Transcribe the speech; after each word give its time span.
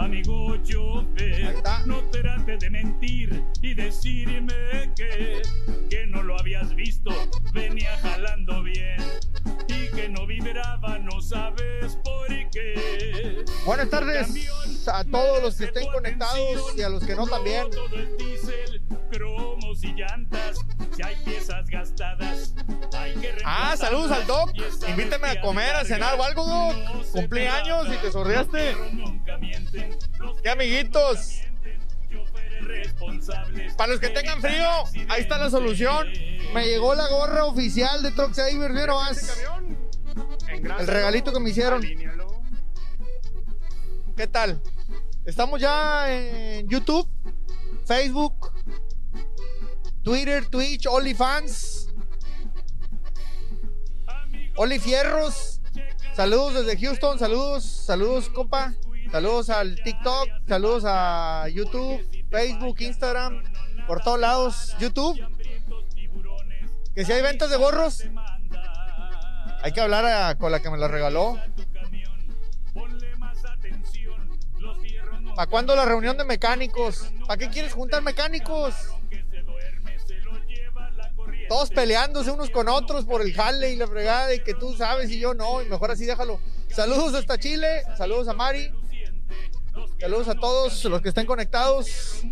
Amigo 0.00 0.56
chofer, 0.64 1.56
no 1.84 1.98
trate 2.10 2.56
de 2.56 2.70
mentir 2.70 3.44
y 3.60 3.74
decirme 3.74 4.90
que, 4.96 5.42
que 5.90 6.06
no 6.06 6.22
lo 6.22 6.38
habías 6.38 6.74
visto, 6.74 7.10
venía 7.52 7.98
jalando 7.98 8.62
bien 8.62 8.96
y 9.68 9.88
que 9.94 10.08
no 10.08 10.26
vibraba, 10.26 10.98
no 11.00 11.20
sabes 11.20 11.98
por 12.02 12.28
qué. 12.50 13.44
Buenas 13.66 13.90
tardes 13.90 14.48
a 14.88 15.04
todos 15.04 15.42
los 15.42 15.56
que 15.56 15.64
estén 15.64 15.86
conectados 15.92 16.74
y 16.78 16.82
a 16.82 16.88
los 16.88 17.04
que 17.04 17.14
no 17.14 17.26
también. 17.26 17.70
Todo 17.70 17.94
el 17.94 18.16
diésel, 18.16 18.82
cromos 19.10 19.84
y 19.84 19.92
llantas, 19.92 20.56
si 20.96 21.02
hay 21.02 21.16
piezas 21.26 21.68
gastadas, 21.68 22.54
hay 22.96 23.12
que 23.16 23.34
Ah, 23.44 23.76
saludos 23.76 24.10
al 24.12 24.26
Doc. 24.26 24.50
Invítame 24.88 25.28
a 25.28 25.40
comer, 25.40 25.74
a 25.76 25.84
cenar 25.84 26.18
o 26.18 26.24
algo, 26.24 26.46
Doc. 26.46 26.74
Cumplí 27.12 27.46
años 27.46 27.86
y 27.88 27.96
te 27.98 28.10
sorriaste. 28.10 28.74
¡Qué 29.72 30.50
amiguitos! 30.50 31.40
Para 33.76 33.92
los 33.92 34.00
que 34.00 34.08
tengan 34.10 34.40
frío, 34.40 34.68
ahí 35.08 35.22
está 35.22 35.38
la 35.38 35.50
solución. 35.50 36.08
Me 36.52 36.66
llegó 36.66 36.94
la 36.94 37.08
gorra 37.08 37.44
oficial 37.44 38.02
de 38.02 38.10
Truck 38.10 38.34
Saver, 38.34 38.72
¿vieron 38.72 38.96
más? 38.96 39.42
El 40.78 40.86
regalito 40.86 41.32
que 41.32 41.40
me 41.40 41.50
hicieron. 41.50 41.82
¿Qué 44.16 44.26
tal? 44.26 44.60
Estamos 45.24 45.60
ya 45.60 46.12
en 46.12 46.68
YouTube, 46.68 47.08
Facebook, 47.86 48.52
Twitter, 50.02 50.46
Twitch, 50.46 50.86
OnlyFans, 50.86 51.88
Fierros. 54.82 55.60
Saludos 56.14 56.66
desde 56.66 56.78
Houston, 56.78 57.18
saludos, 57.18 57.64
saludos, 57.64 58.28
compa. 58.28 58.74
Saludos 59.10 59.50
al 59.50 59.74
TikTok, 59.82 60.28
saludos 60.46 60.84
a 60.86 61.46
YouTube, 61.48 62.00
Facebook, 62.30 62.76
Instagram, 62.80 63.42
por 63.86 64.00
todos 64.02 64.20
lados, 64.20 64.76
YouTube. 64.78 65.18
Que 66.94 67.04
si 67.04 67.12
hay 67.12 67.22
ventas 67.22 67.50
de 67.50 67.56
gorros, 67.56 68.04
hay 69.62 69.72
que 69.72 69.80
hablar 69.80 70.04
a- 70.06 70.36
con 70.36 70.52
la 70.52 70.60
que 70.60 70.70
me 70.70 70.78
lo 70.78 70.86
regaló. 70.88 71.38
¿Para 75.34 75.50
cuándo 75.50 75.74
la 75.74 75.84
reunión 75.84 76.16
de 76.16 76.24
mecánicos? 76.24 77.10
¿Para 77.26 77.36
qué 77.38 77.48
quieres 77.48 77.72
juntar 77.72 78.02
mecánicos? 78.02 78.74
Todos 81.48 81.70
peleándose 81.70 82.30
unos 82.30 82.50
con 82.50 82.68
otros 82.68 83.04
por 83.06 83.22
el 83.22 83.32
jale 83.34 83.72
y 83.72 83.76
la 83.76 83.88
fregada 83.88 84.32
y 84.34 84.40
que 84.40 84.54
tú 84.54 84.74
sabes 84.76 85.10
y 85.10 85.18
yo 85.18 85.34
no, 85.34 85.62
y 85.62 85.68
mejor 85.68 85.90
así 85.90 86.04
déjalo. 86.06 86.38
Saludos 86.68 87.14
hasta 87.14 87.38
Chile, 87.38 87.82
saludos 87.98 88.28
a 88.28 88.34
Mari, 88.34 88.72
saludos 89.98 90.28
a 90.28 90.34
todos 90.34 90.84
los 90.84 91.02
que 91.02 91.08
estén 91.08 91.26
conectados. 91.26 92.22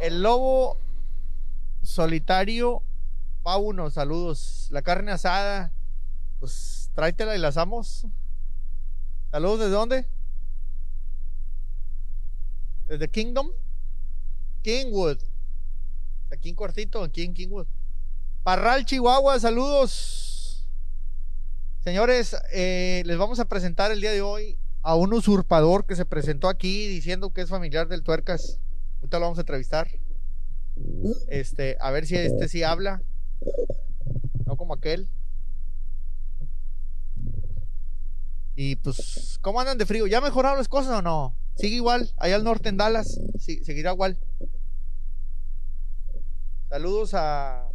El 0.00 0.22
lobo 0.22 0.78
solitario, 1.82 2.82
Pauno, 3.42 3.90
saludos. 3.90 4.68
La 4.70 4.82
carne 4.82 5.12
asada, 5.12 5.72
pues 6.38 6.90
tráetela 6.94 7.34
y 7.34 7.38
la 7.38 7.48
asamos. 7.48 8.06
Saludos, 9.30 9.60
¿desde 9.60 9.72
dónde? 9.72 10.06
¿Desde 12.86 13.08
Kingdom? 13.08 13.50
Kingwood. 14.62 15.18
Aquí 16.30 16.50
en 16.50 16.54
Cuartito, 16.54 17.02
aquí 17.02 17.22
en 17.22 17.34
Kingwood. 17.34 17.66
Parral, 18.42 18.84
Chihuahua, 18.84 19.38
saludos. 19.40 20.37
Señores, 21.88 22.36
eh, 22.52 23.02
les 23.06 23.16
vamos 23.16 23.40
a 23.40 23.46
presentar 23.46 23.90
el 23.90 24.02
día 24.02 24.12
de 24.12 24.20
hoy 24.20 24.58
a 24.82 24.94
un 24.94 25.14
usurpador 25.14 25.86
que 25.86 25.96
se 25.96 26.04
presentó 26.04 26.50
aquí 26.50 26.86
diciendo 26.86 27.32
que 27.32 27.40
es 27.40 27.48
familiar 27.48 27.88
del 27.88 28.02
Tuercas. 28.02 28.60
Ahorita 28.96 29.18
lo 29.18 29.24
vamos 29.24 29.38
a 29.38 29.40
entrevistar. 29.40 29.88
Este, 31.28 31.78
a 31.80 31.90
ver 31.90 32.06
si 32.06 32.16
este 32.16 32.46
sí 32.50 32.62
habla. 32.62 33.00
No 34.44 34.58
como 34.58 34.74
aquel. 34.74 35.08
Y 38.54 38.76
pues, 38.76 39.38
¿cómo 39.40 39.58
andan 39.58 39.78
de 39.78 39.86
frío? 39.86 40.06
¿Ya 40.06 40.20
mejoraron 40.20 40.58
las 40.58 40.68
cosas 40.68 40.92
o 40.92 41.00
no? 41.00 41.34
Sigue 41.56 41.76
igual, 41.76 42.12
allá 42.18 42.36
al 42.36 42.44
norte 42.44 42.68
en 42.68 42.76
Dallas. 42.76 43.18
Sí, 43.38 43.64
seguirá 43.64 43.92
igual. 43.92 44.18
Saludos 46.68 47.14
a 47.14 47.67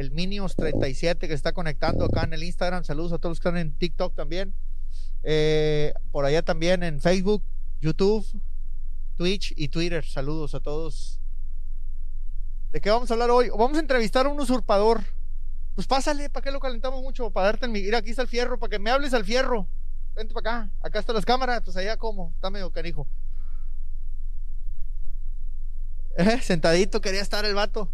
el 0.00 0.10
Minios 0.10 0.56
37 0.56 1.28
que 1.28 1.34
está 1.34 1.52
conectando 1.52 2.06
acá 2.06 2.22
en 2.24 2.32
el 2.32 2.42
Instagram. 2.42 2.84
Saludos 2.84 3.12
a 3.12 3.18
todos 3.18 3.32
los 3.32 3.40
que 3.40 3.48
están 3.48 3.60
en 3.60 3.72
TikTok 3.72 4.14
también. 4.14 4.54
Eh, 5.22 5.92
por 6.10 6.24
allá 6.24 6.40
también 6.42 6.82
en 6.82 7.00
Facebook, 7.00 7.44
YouTube, 7.82 8.26
Twitch 9.16 9.52
y 9.56 9.68
Twitter. 9.68 10.02
Saludos 10.04 10.54
a 10.54 10.60
todos. 10.60 11.20
¿De 12.72 12.80
qué 12.80 12.88
vamos 12.90 13.10
a 13.10 13.14
hablar 13.14 13.30
hoy? 13.30 13.50
Vamos 13.50 13.76
a 13.76 13.80
entrevistar 13.80 14.24
a 14.24 14.30
un 14.30 14.40
usurpador. 14.40 15.02
Pues 15.74 15.86
pásale, 15.86 16.30
¿para 16.30 16.44
qué 16.44 16.50
lo 16.50 16.60
calentamos 16.60 17.02
mucho? 17.02 17.30
Para 17.30 17.46
darte 17.46 17.66
el... 17.66 17.72
Mira, 17.72 17.98
aquí 17.98 18.10
está 18.10 18.22
el 18.22 18.28
fierro, 18.28 18.58
para 18.58 18.70
que 18.70 18.78
me 18.78 18.90
hables 18.90 19.12
al 19.12 19.24
fierro. 19.24 19.68
Vente 20.14 20.32
para 20.32 20.62
acá. 20.62 20.70
Acá 20.80 20.98
están 21.00 21.14
las 21.14 21.26
cámaras, 21.26 21.60
pues 21.62 21.76
allá 21.76 21.98
como. 21.98 22.32
Está 22.36 22.50
medio 22.50 22.70
canijo. 22.70 23.06
Eh, 26.16 26.40
sentadito 26.42 27.00
quería 27.00 27.22
estar 27.22 27.44
el 27.44 27.54
vato. 27.54 27.88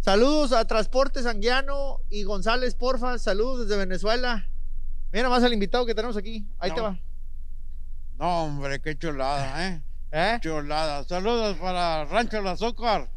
Saludos 0.00 0.52
a 0.52 0.64
Transporte 0.66 1.22
Sanguiano 1.22 1.98
y 2.08 2.22
González, 2.24 2.74
porfa. 2.74 3.18
Saludos 3.18 3.66
desde 3.68 3.78
Venezuela. 3.78 4.48
Mira 5.12 5.28
más 5.28 5.42
al 5.42 5.52
invitado 5.52 5.84
que 5.84 5.94
tenemos 5.94 6.16
aquí. 6.16 6.46
Ahí 6.58 6.70
te 6.72 6.80
va. 6.80 6.98
No, 8.16 8.44
hombre, 8.44 8.80
qué 8.80 8.96
chulada, 8.96 9.66
¿eh? 9.68 9.82
¿Eh? 10.12 10.38
Chulada. 10.40 11.04
Saludos 11.04 11.56
para 11.58 12.04
Rancho 12.06 12.38
El 12.38 12.46
Azúcar. 12.46 13.10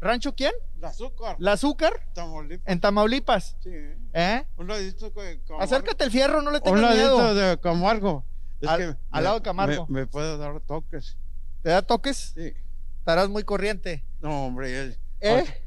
¿Rancho 0.00 0.34
quién? 0.34 0.52
El 0.78 0.84
Azúcar. 0.86 1.36
¿La 1.38 1.52
azúcar? 1.52 1.92
Tamaulipas. 2.14 2.72
En 2.72 2.80
Tamaulipas. 2.80 3.56
Sí. 3.62 3.70
¿Eh? 4.14 4.44
Un 4.56 4.66
ladito 4.68 5.12
que 5.12 5.40
Camargo. 5.46 5.62
Acércate 5.64 6.04
el 6.04 6.10
fierro, 6.10 6.42
no 6.42 6.50
le 6.50 6.58
Un 6.58 6.64
tengas 6.64 6.80
ladito 6.82 7.18
miedo. 7.18 7.34
de 7.34 7.60
Camargo. 7.60 8.24
Es 8.60 8.68
Al- 8.68 8.78
que 8.78 8.96
al 9.10 9.24
lado 9.24 9.36
de 9.36 9.42
Camargo. 9.42 9.86
Me, 9.88 10.00
me 10.00 10.06
puede 10.06 10.36
dar 10.38 10.60
toques. 10.60 11.16
¿Te 11.62 11.68
da 11.70 11.82
toques? 11.82 12.32
Sí. 12.34 12.52
Estarás 12.98 13.28
muy 13.28 13.44
corriente. 13.44 14.04
No, 14.20 14.46
hombre. 14.46 14.96
¿Eh? 15.20 15.61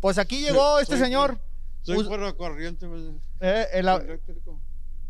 Pues 0.00 0.18
aquí 0.18 0.40
llegó 0.40 0.74
Soy- 0.74 0.82
este 0.82 0.96
soy 0.96 1.04
señor. 1.04 1.38
Soy 1.82 1.98
Us- 1.98 2.06
fuera 2.06 2.32
corriente. 2.32 2.86
pues, 2.88 3.02
Eh, 3.40 3.66
el- 3.74 3.88
eléctrico. 3.88 4.60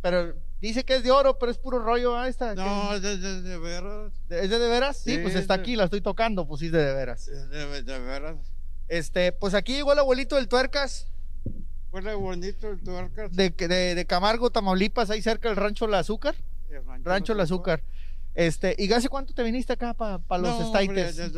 pero 0.03 0.34
dice 0.61 0.84
que 0.84 0.97
es 0.97 1.03
de 1.05 1.11
oro, 1.11 1.39
pero 1.39 1.53
es 1.53 1.59
puro 1.59 1.78
rollo. 1.78 2.17
¿ah? 2.17 2.28
Esta, 2.28 2.55
No, 2.55 2.94
es 2.94 3.03
de, 3.03 3.17
de, 3.19 3.43
de 3.43 3.59
veras. 3.59 4.12
¿Es 4.28 4.50
de, 4.50 4.59
de 4.59 4.69
veras? 4.69 4.97
Sí, 4.99 5.12
Sí, 5.17 5.19
pues 5.19 5.34
es 5.34 5.43
está 5.43 5.55
aquí, 5.55 5.77
la 5.77 5.84
estoy 5.84 6.00
tocando, 6.00 6.47
pues 6.47 6.61
sí, 6.61 6.69
de, 6.69 6.84
de 6.84 6.94
veras. 6.94 7.27
De, 7.27 7.83
de 7.83 7.99
veras. 8.00 8.37
Este, 8.89 9.33
pues 9.33 9.55
aquí 9.55 9.75
llegó 9.75 9.93
el 9.93 9.99
abuelito 9.99 10.37
del 10.37 10.49
Tuercas, 10.49 11.06
Huele 11.93 12.15
bonito 12.15 12.69
el 12.71 12.81
tuercas. 12.83 13.33
de, 13.33 13.50
de, 13.50 13.94
de 13.94 14.05
Camargo, 14.06 14.50
Tamaulipas, 14.50 15.11
ahí 15.11 15.23
cerca 15.23 15.49
del 15.49 15.56
Rancho 15.56 15.87
La 15.87 16.00
Azúcar. 16.00 16.34
el 16.69 17.05
Rancho 17.05 17.34
La 17.34 17.44
Azúcar. 17.44 17.83
Este, 18.34 18.75
¿y 18.77 18.93
hace 18.93 19.09
cuánto 19.09 19.33
te 19.33 19.44
viniste 19.44 19.73
acá 19.75 19.94
para 19.94 20.19
los 20.43 20.59
no, 20.59 20.71
hombre, 20.73 21.05
desde 21.05 21.31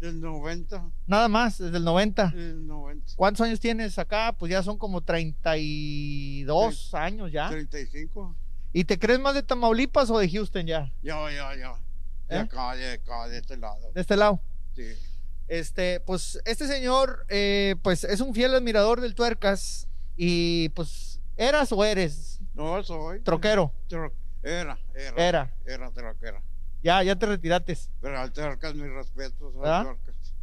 del 0.00 0.20
90. 0.20 0.90
Nada 1.06 1.28
más, 1.28 1.58
desde 1.58 1.76
el 1.78 1.84
90. 1.84 2.32
El 2.34 2.66
90. 2.66 3.12
¿Cuántos 3.16 3.40
años 3.46 3.60
tienes 3.60 3.98
acá? 3.98 4.34
Pues 4.38 4.50
ya 4.50 4.62
son 4.62 4.78
como 4.78 5.00
32 5.02 6.94
años 6.94 7.32
ya. 7.32 7.48
35. 7.48 8.36
¿Y 8.72 8.84
te 8.84 8.98
crees 8.98 9.18
más 9.18 9.34
de 9.34 9.42
Tamaulipas 9.42 10.10
o 10.10 10.18
de 10.18 10.28
Houston 10.30 10.66
ya? 10.66 10.92
Ya, 11.02 11.16
ya, 11.32 11.56
ya. 11.56 11.72
De 12.28 12.36
¿Eh? 12.36 12.38
acá, 12.40 12.74
de 12.76 12.92
acá, 12.92 13.28
de 13.28 13.38
este 13.38 13.56
lado. 13.56 13.90
De 13.94 14.00
este 14.00 14.16
lado. 14.16 14.40
Sí. 14.74 14.84
Este, 15.48 16.00
pues 16.00 16.38
este 16.44 16.66
señor, 16.66 17.24
eh, 17.30 17.76
pues 17.82 18.04
es 18.04 18.20
un 18.20 18.34
fiel 18.34 18.54
admirador 18.54 19.00
del 19.00 19.14
Tuercas 19.14 19.88
y 20.16 20.68
pues 20.70 21.20
eras 21.36 21.72
o 21.72 21.82
eres 21.84 22.40
No 22.54 22.82
soy. 22.82 23.20
troquero, 23.22 23.72
Tro- 23.88 24.12
Era, 24.42 24.78
era. 24.94 25.16
Era. 25.28 25.54
Era 25.64 25.90
troquera. 25.90 26.42
Ya, 26.82 27.02
ya 27.02 27.16
te 27.16 27.26
retiraste. 27.26 27.76
Pero 28.00 28.18
al 28.18 28.32
mis 28.74 28.90
respetos 28.90 29.54
al. 29.64 29.96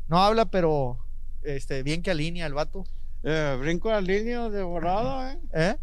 No 0.08 0.22
habla, 0.22 0.46
pero 0.46 1.00
este, 1.44 1.84
bien 1.84 2.02
que 2.02 2.12
alinea 2.12 2.46
el 2.46 2.54
vato. 2.54 2.86
Eh, 3.24 3.58
brinco 3.60 3.90
la 3.90 4.02
línea 4.02 4.50
de 4.50 4.62
volada, 4.62 5.34
¿eh? 5.34 5.40
¿Eh? 5.54 5.76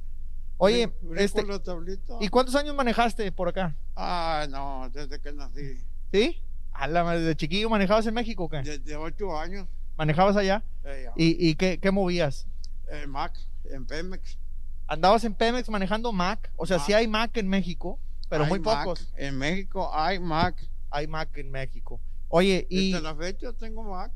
Oye, 0.59 0.87
brinco 0.87 1.15
este, 1.23 1.43
la 1.45 1.59
tablita. 1.59 2.15
¿y 2.21 2.29
cuántos 2.29 2.55
años 2.55 2.75
manejaste 2.77 3.33
por 3.33 3.49
acá? 3.49 3.75
Ah, 3.97 4.47
no, 4.49 4.89
desde 4.91 5.19
que 5.21 5.33
nací. 5.33 5.79
¿Sí? 6.13 6.41
A 6.73 6.87
la 6.87 7.03
madre, 7.03 7.21
¿De 7.21 7.37
chiquillo 7.37 7.69
manejabas 7.69 8.07
en 8.07 8.15
México 8.15 8.45
o 8.45 8.49
qué? 8.49 8.59
Desde 8.63 8.95
ocho 8.97 9.37
años. 9.37 9.67
¿Manejabas 9.97 10.37
allá? 10.37 10.63
eh. 10.85 11.09
¿Y, 11.17 11.49
y 11.49 11.55
qué, 11.57 11.79
qué 11.79 11.91
movías? 11.91 12.47
Eh, 12.89 13.07
Mac, 13.07 13.33
en 13.65 13.87
Pemex. 13.87 14.39
¿Andabas 14.87 15.25
en 15.25 15.35
Pemex 15.35 15.69
manejando 15.69 16.13
Mac? 16.13 16.51
O 16.57 16.67
sea, 16.67 16.79
sí 16.79 16.93
hay 16.93 17.09
Mac 17.09 17.37
en 17.37 17.49
México, 17.49 17.99
pero 18.33 18.45
Hay 18.45 18.49
muy 18.51 18.61
Mac. 18.61 18.85
pocos. 18.85 19.13
En 19.19 19.37
México 19.37 19.91
hay 19.95 20.19
Mac. 20.19 20.57
Hay 20.91 21.07
Mac 21.07 21.29
en 21.37 21.51
México. 21.51 22.01
Oye, 22.29 22.67
¿y 22.71 22.93
Desde 22.93 23.03
la 23.03 23.15
fecha 23.15 23.53
tengo 23.53 23.83
Mac. 23.85 24.11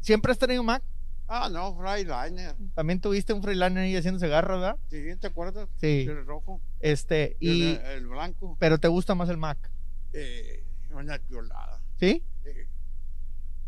siempre 0.00 0.32
has 0.32 0.38
tenido 0.38 0.64
Mac? 0.64 0.82
Ah, 1.28 1.48
no, 1.48 1.72
Freiliner. 1.76 2.56
También 2.74 3.00
tuviste 3.00 3.32
un 3.32 3.40
freeliner 3.40 3.84
ahí 3.84 3.96
haciéndose 3.96 4.26
garra, 4.26 4.56
¿verdad? 4.56 4.76
Sí, 4.90 5.14
¿te 5.20 5.28
acuerdas? 5.28 5.68
Sí. 5.80 6.06
El 6.08 6.26
rojo. 6.26 6.60
Este, 6.80 7.36
Y 7.38 7.74
el, 7.74 7.80
el 7.86 8.06
blanco. 8.08 8.56
pero 8.58 8.78
te 8.78 8.88
gusta 8.88 9.14
más 9.14 9.28
el 9.28 9.36
Mac, 9.36 9.70
Eh, 10.12 10.64
una 10.90 11.24
chulada. 11.28 11.80
¿sí? 12.00 12.24
Eh, 12.44 12.66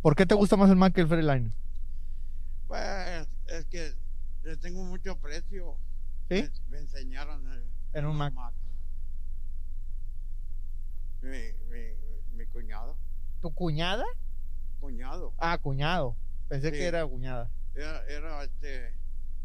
¿Por 0.02 0.16
qué 0.16 0.26
te 0.26 0.34
gusta 0.34 0.56
más 0.56 0.68
el 0.70 0.76
Mac 0.76 0.92
que 0.92 1.02
el 1.02 1.08
freeliner? 1.08 1.52
pues 2.66 3.28
es 3.46 3.64
que 3.66 3.94
le 4.42 4.56
tengo 4.56 4.82
mucho 4.82 5.12
aprecio. 5.12 5.76
¿Sí? 6.28 6.42
Me, 6.42 6.50
me 6.70 6.78
enseñaron 6.78 7.46
eh, 7.52 7.62
En 7.92 8.06
un 8.06 8.16
Mac. 8.16 8.34
Mi, 11.24 11.52
mi, 11.70 12.36
mi 12.36 12.46
cuñado. 12.46 12.96
¿Tu 13.40 13.50
cuñada? 13.54 14.04
Cuñado. 14.80 15.32
Ah, 15.38 15.56
cuñado. 15.58 16.16
Pensé 16.48 16.68
Sí. 16.70 16.76
que 16.76 16.86
era 16.86 17.06
cuñada. 17.06 17.50
Era, 17.74 18.04
era 18.06 18.44
este 18.44 18.94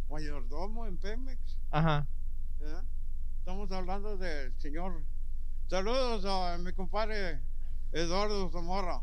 mayordomo 0.09 0.85
en 0.85 0.97
Pemex. 0.97 1.39
Ajá. 1.71 2.05
Estamos 3.39 3.71
hablando 3.71 4.17
del 4.17 4.53
señor. 4.59 5.03
Saludos 5.69 6.25
a 6.25 6.57
mi 6.57 6.73
compadre 6.73 7.39
Eduardo 7.93 8.49
Zamora. 8.51 9.01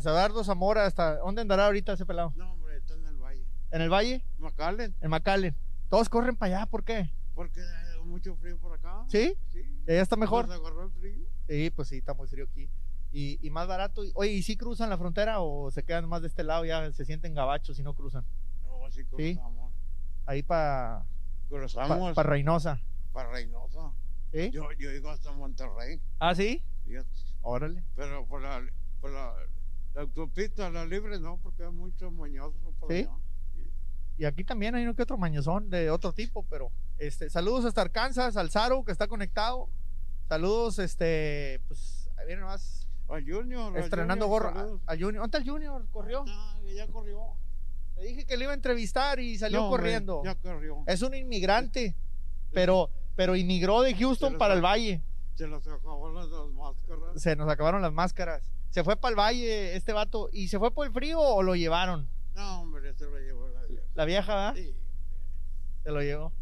Sadardo 0.00 0.44
Zamora, 0.44 0.86
¿hasta 0.86 1.16
dónde 1.16 1.42
andará 1.42 1.66
ahorita 1.66 1.94
ese 1.94 2.06
pelado? 2.06 2.32
No, 2.36 2.52
hombre, 2.52 2.76
está 2.76 2.94
en 2.94 3.06
el 3.06 3.16
valle. 3.16 3.44
¿En 3.72 3.82
el 3.82 3.90
valle? 3.90 4.24
McAllen, 4.38 4.94
En 5.00 5.10
McAllen. 5.10 5.56
Todos 5.88 6.08
corren 6.08 6.36
para 6.36 6.56
allá, 6.58 6.66
¿por 6.66 6.84
qué? 6.84 7.12
porque 7.34 7.60
mucho 8.10 8.34
frío 8.36 8.58
por 8.58 8.72
acá. 8.74 9.04
¿Sí? 9.08 9.34
Sí. 9.48 9.60
¿Y 9.86 9.90
allá 9.90 10.02
está 10.02 10.16
mejor? 10.16 10.46
Nos 10.48 10.58
agarró 10.60 10.84
el 10.84 10.90
frío. 10.90 11.26
Sí, 11.48 11.70
pues 11.70 11.88
sí, 11.88 11.98
está 11.98 12.12
muy 12.14 12.26
frío 12.28 12.44
aquí. 12.50 12.68
Y, 13.12 13.38
y 13.44 13.50
más 13.50 13.66
barato. 13.66 14.02
Oye, 14.14 14.32
¿y 14.32 14.42
si 14.42 14.56
cruzan 14.56 14.90
la 14.90 14.98
frontera 14.98 15.40
o 15.40 15.70
se 15.70 15.82
quedan 15.82 16.08
más 16.08 16.20
de 16.22 16.28
este 16.28 16.44
lado? 16.44 16.64
Ya 16.64 16.92
se 16.92 17.04
sienten 17.04 17.34
gabachos 17.34 17.78
y 17.78 17.82
no 17.82 17.94
cruzan. 17.94 18.24
No, 18.64 18.90
Sí. 18.90 19.04
cruzamos. 19.04 19.72
Ahí 20.26 20.42
para 20.42 21.06
Cruzamos 21.48 22.14
pa, 22.14 22.22
Reynosa. 22.22 22.80
para 23.12 23.30
Reynosa. 23.32 23.92
¿Sí? 24.32 24.50
Yo, 24.50 24.70
yo 24.78 24.92
iba 24.92 25.12
hasta 25.12 25.32
Monterrey. 25.32 26.00
¿Ah, 26.20 26.34
sí? 26.34 26.62
Órale. 27.42 27.82
Pero 27.96 28.26
por 28.26 28.42
la, 28.42 28.62
por 29.00 29.10
la, 29.10 29.34
la 29.94 30.02
autopista, 30.02 30.70
la 30.70 30.84
libre, 30.86 31.18
no, 31.18 31.38
porque 31.38 31.64
hay 31.64 31.72
muchos 31.72 32.12
mañosos 32.12 32.60
por 32.78 32.92
¿Sí? 32.92 33.00
allá. 33.00 33.10
Y 34.18 34.24
aquí 34.24 34.44
también 34.44 34.74
hay 34.74 34.84
uno 34.84 34.94
que 34.94 35.02
otro 35.02 35.16
mañozón 35.16 35.70
de 35.70 35.90
otro 35.90 36.12
tipo, 36.12 36.44
pero 36.44 36.70
este, 37.00 37.30
saludos 37.30 37.64
hasta 37.64 37.82
Arkansas, 37.82 38.36
al 38.36 38.50
Zaro 38.50 38.84
que 38.84 38.92
está 38.92 39.08
conectado. 39.08 39.68
Saludos, 40.28 40.78
este, 40.78 41.60
pues, 41.66 42.08
ahí 42.18 42.26
viene 42.28 42.42
más 42.42 42.86
A 43.08 43.14
Junior. 43.20 43.76
estrenando 43.78 44.26
gorro. 44.28 44.52
saludos. 44.54 44.80
A, 44.86 44.92
a 44.92 44.94
Junior. 44.94 45.14
¿Dónde 45.22 45.26
está 45.26 45.38
el 45.38 45.48
Junior? 45.50 45.86
¿Corrió? 45.90 46.24
Ah, 46.28 46.60
ya 46.74 46.86
corrió. 46.86 47.20
Le 47.96 48.04
dije 48.04 48.24
que 48.26 48.36
le 48.36 48.44
iba 48.44 48.52
a 48.52 48.54
entrevistar 48.54 49.18
y 49.20 49.36
salió 49.38 49.62
No, 49.62 49.68
corriendo. 49.70 50.22
Ya 50.24 50.34
corrió. 50.36 50.84
Es 50.86 51.02
un 51.02 51.14
inmigrante, 51.14 51.94
pero, 52.52 52.90
pero 53.16 53.34
inmigró 53.36 53.82
de 53.82 53.94
Houston 53.94 54.38
para 54.38 54.54
el 54.54 54.62
valle. 54.64 55.02
Se 55.34 55.46
las 55.48 55.66
acabó 55.66 56.10
las 56.12 56.28
máscaras. 56.52 57.20
Se 57.22 57.34
nos 57.36 57.48
acabaron 57.50 57.82
las 57.82 57.92
máscaras. 57.92 58.50
Se 58.70 58.84
fue 58.84 58.96
para 58.96 59.10
el 59.10 59.18
valle 59.18 59.74
este 59.74 59.92
vato. 59.92 60.28
¿Y 60.32 60.48
se 60.48 60.58
fue 60.58 60.70
por 60.70 60.86
el 60.86 60.92
frío 60.92 61.18
o 61.20 61.42
lo 61.42 61.56
llevaron? 61.56 62.08
No, 62.34 62.60
hombre, 62.62 62.94
se 62.94 63.04
lo 63.04 63.18
llevó 63.18 63.48
la 63.48 63.64
vieja. 63.64 63.84
La 63.94 64.04
vieja, 64.04 64.34
¿verdad? 64.34 64.54
Sí, 64.54 64.74
Se 65.82 65.90
lo 65.90 66.00
llevó. 66.02 66.32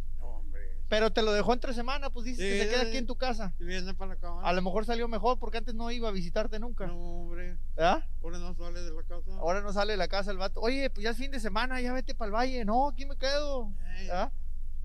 No. 0.89 0.91
Pero 0.91 1.11
te 1.11 1.23
lo 1.23 1.33
dejó 1.33 1.53
entre 1.53 1.75
semana, 1.75 2.11
pues 2.11 2.25
dices 2.25 2.41
que 2.41 2.63
se 2.63 2.69
queda 2.69 2.83
aquí 2.83 2.97
en 2.97 3.07
tu 3.07 3.17
casa. 3.17 3.55
Viene 3.59 3.95
para 3.95 4.15
acá. 4.15 4.41
A 4.43 4.53
lo 4.53 4.63
mejor 4.63 4.87
salió 4.87 5.09
mejor 5.09 5.39
porque 5.39 5.59
antes 5.59 5.75
no 5.75 5.91
iba 5.91 6.09
a 6.09 6.13
visitarte 6.13 6.59
nunca. 6.59 6.87
No, 6.87 6.97
hombre. 6.97 7.59
¿Verdad? 7.77 8.05
Ahora 8.23 8.39
no 8.39 8.55
sale 8.55 8.83
de 8.83 8.91
la 8.91 9.03
casa. 9.03 9.31
Ahora 9.39 9.61
no 9.61 9.73
sale 9.73 9.93
de 9.93 9.97
la 9.97 10.09
casa 10.09 10.31
el 10.31 10.39
vato. 10.39 10.61
Oye, 10.61 10.91
pues 10.91 11.05
ya 11.05 11.11
es 11.11 11.17
fin 11.17 11.31
de 11.31 11.41
semana, 11.41 11.81
ya 11.81 11.93
vete 11.93 12.15
para 12.15 12.29
el 12.29 12.35
valle. 12.35 12.65
No, 12.65 12.89
aquí 12.89 13.07
me 13.07 13.17
quedo. 13.17 13.73
Ey, 13.97 14.07
¿Verdad? 14.07 14.33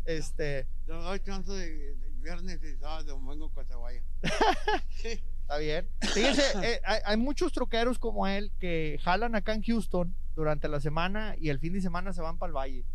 Este, 0.05 0.67
Le 0.85 0.93
doy 0.93 1.19
chance 1.21 1.51
de, 1.51 1.95
de 1.95 2.09
viernes 2.21 2.61
y 2.63 2.77
sábado, 2.77 3.03
domingo 3.13 3.51
se 3.67 3.75
vaya. 3.75 4.03
sí. 4.89 5.21
está 5.41 5.57
bien. 5.57 5.87
Fíjense, 6.01 6.43
eh, 6.63 6.81
hay, 6.83 6.99
hay 7.05 7.17
muchos 7.17 7.53
troqueros 7.53 7.99
como 7.99 8.27
él 8.27 8.51
que 8.59 8.99
jalan 9.03 9.35
acá 9.35 9.53
en 9.53 9.63
Houston 9.63 10.15
durante 10.35 10.67
la 10.67 10.79
semana 10.79 11.35
y 11.37 11.49
el 11.49 11.59
fin 11.59 11.73
de 11.73 11.81
semana 11.81 12.11
se 12.13 12.21
van 12.21 12.37
para 12.37 12.49
el 12.49 12.55
valle. 12.55 12.85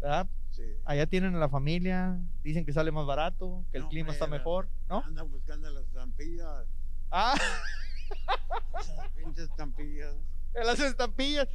¿Verdad? 0.00 0.28
Sí. 0.54 0.62
Allá 0.84 1.06
tienen 1.06 1.34
a 1.34 1.38
la 1.38 1.48
familia, 1.48 2.20
dicen 2.42 2.64
que 2.64 2.72
sale 2.72 2.92
más 2.92 3.06
barato, 3.06 3.64
que 3.72 3.78
el 3.78 3.82
No, 3.84 3.88
clima 3.88 4.12
está 4.12 4.26
mejor, 4.28 4.68
¿no? 4.88 5.02
Anda 5.04 5.22
buscando 5.22 5.68
las 5.70 5.84
estampillas. 5.84 6.66
Ah, 7.10 7.34
Esas 8.80 9.08
pinches 9.16 9.48
estampillas. 9.50 10.14
las 10.54 10.78
estampillas. 10.80 11.48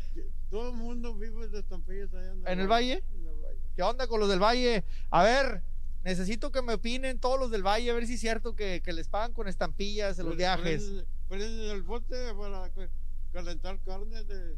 Todo 0.49 0.69
el 0.71 0.75
mundo 0.75 1.15
vive 1.15 1.47
de 1.47 1.59
estampillas 1.59 2.13
allá 2.13 2.31
en 2.33 2.39
el, 2.45 2.47
¿En 2.47 2.59
el 2.59 2.67
valle? 2.67 3.03
En 3.13 3.27
el 3.27 3.35
valle. 3.41 3.59
¿Qué 3.75 3.83
onda 3.83 4.07
con 4.07 4.19
los 4.19 4.27
del 4.27 4.39
Valle? 4.43 4.83
A 5.11 5.23
ver, 5.23 5.63
necesito 6.03 6.51
que 6.51 6.61
me 6.61 6.73
opinen 6.73 7.19
todos 7.19 7.39
los 7.39 7.49
del 7.51 7.63
Valle, 7.65 7.89
a 7.91 7.93
ver 7.93 8.05
si 8.07 8.15
es 8.15 8.19
cierto 8.19 8.53
que, 8.55 8.81
que 8.83 8.91
les 8.91 9.07
pagan 9.07 9.31
con 9.31 9.47
estampillas 9.47 10.19
en 10.19 10.25
los 10.25 10.35
viajes. 10.35 10.83
prenden- 10.83 11.05
Prenden 11.29 11.69
el 11.71 11.83
bote 11.83 12.33
para 12.33 12.69
ca- 12.71 12.89
calentar 13.31 13.79
carne 13.83 14.23
de, 14.25 14.35
de 14.49 14.57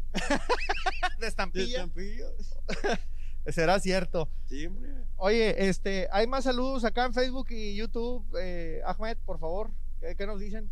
De 1.20 1.28
estampilla. 1.28 1.78
estampillas. 1.84 2.58
Será 3.48 3.80
cierto. 3.80 4.30
Siempre. 4.46 4.90
Oye, 5.18 5.68
este, 5.70 6.08
hay 6.12 6.28
más 6.28 6.44
saludos 6.44 6.84
acá 6.84 7.06
en 7.06 7.14
Facebook 7.14 7.48
y 7.52 7.76
YouTube. 7.76 8.26
Eh, 8.40 8.82
Ahmed, 8.86 9.18
por 9.26 9.40
favor, 9.40 9.72
¿qué, 10.00 10.16
qué 10.16 10.26
nos 10.28 10.40
dicen? 10.40 10.70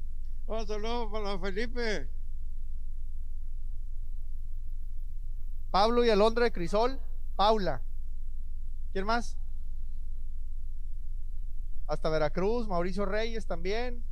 Un 0.48 0.66
saludo 0.68 1.12
para 1.12 1.38
Felipe. 1.39 2.10
Pablo 5.71 6.04
y 6.04 6.10
Alondra 6.10 6.45
de 6.45 6.51
Crisol. 6.51 7.00
Paula. 7.36 7.81
¿Quién 8.92 9.06
más? 9.06 9.38
Hasta 11.88 12.10
Veracruz, 12.10 12.68
Mauricio 12.68 13.06
Reyes 13.06 13.45
también. 13.45 14.04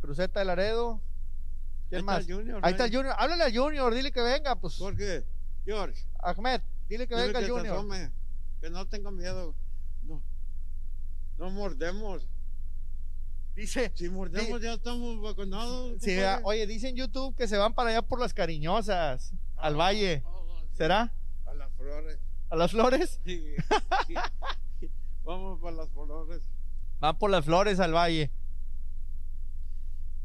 Cruceta 0.00 0.40
de 0.40 0.46
Laredo. 0.46 1.00
¿Quién 1.90 1.98
Ahí 1.98 2.00
está 2.00 2.12
más? 2.12 2.28
el 2.28 2.34
Junior, 2.34 2.60
Ahí 2.62 2.72
está 2.72 2.84
el. 2.86 2.94
Junior. 2.94 3.14
Háblale 3.18 3.44
al 3.44 3.56
Junior, 3.56 3.94
dile 3.94 4.10
que 4.12 4.22
venga, 4.22 4.56
pues. 4.56 4.76
Jorge, 4.76 5.24
George. 5.64 6.06
Ahmed, 6.18 6.60
dile 6.90 7.06
que 7.08 7.14
dile 7.14 7.26
venga 7.28 7.40
que 7.40 7.46
se 7.46 7.50
Junior. 7.52 7.74
asome, 7.76 8.12
que 8.60 8.68
no 8.70 8.86
tenga 8.86 9.10
miedo. 9.10 9.54
No, 10.02 10.22
no 11.38 11.50
mordemos. 11.50 12.28
Dice, 13.54 13.90
Si 13.94 14.08
mordemos 14.08 14.60
ya 14.60 14.74
estamos 14.74 15.20
vacunados. 15.20 16.00
sí, 16.00 16.18
ah, 16.20 16.40
oye, 16.44 16.66
dice 16.66 16.88
en 16.88 16.96
YouTube 16.96 17.34
que 17.36 17.48
se 17.48 17.56
van 17.56 17.74
para 17.74 17.90
allá 17.90 18.02
por 18.02 18.20
las 18.20 18.32
cariñosas, 18.34 19.32
al 19.56 19.76
valle. 19.76 20.22
Oh, 20.26 20.60
sí. 20.70 20.76
¿Será? 20.76 21.12
A 21.46 21.54
las 21.54 21.72
flores. 21.74 22.18
¿A 22.50 22.56
las 22.56 22.70
flores? 22.70 23.20
Sí. 23.24 23.54
Vamos 25.24 25.60
para 25.60 25.76
las 25.76 25.88
flores. 25.90 26.42
Van 27.00 27.18
por 27.18 27.30
las 27.30 27.44
flores 27.44 27.80
al 27.80 27.94
valle. 27.94 28.30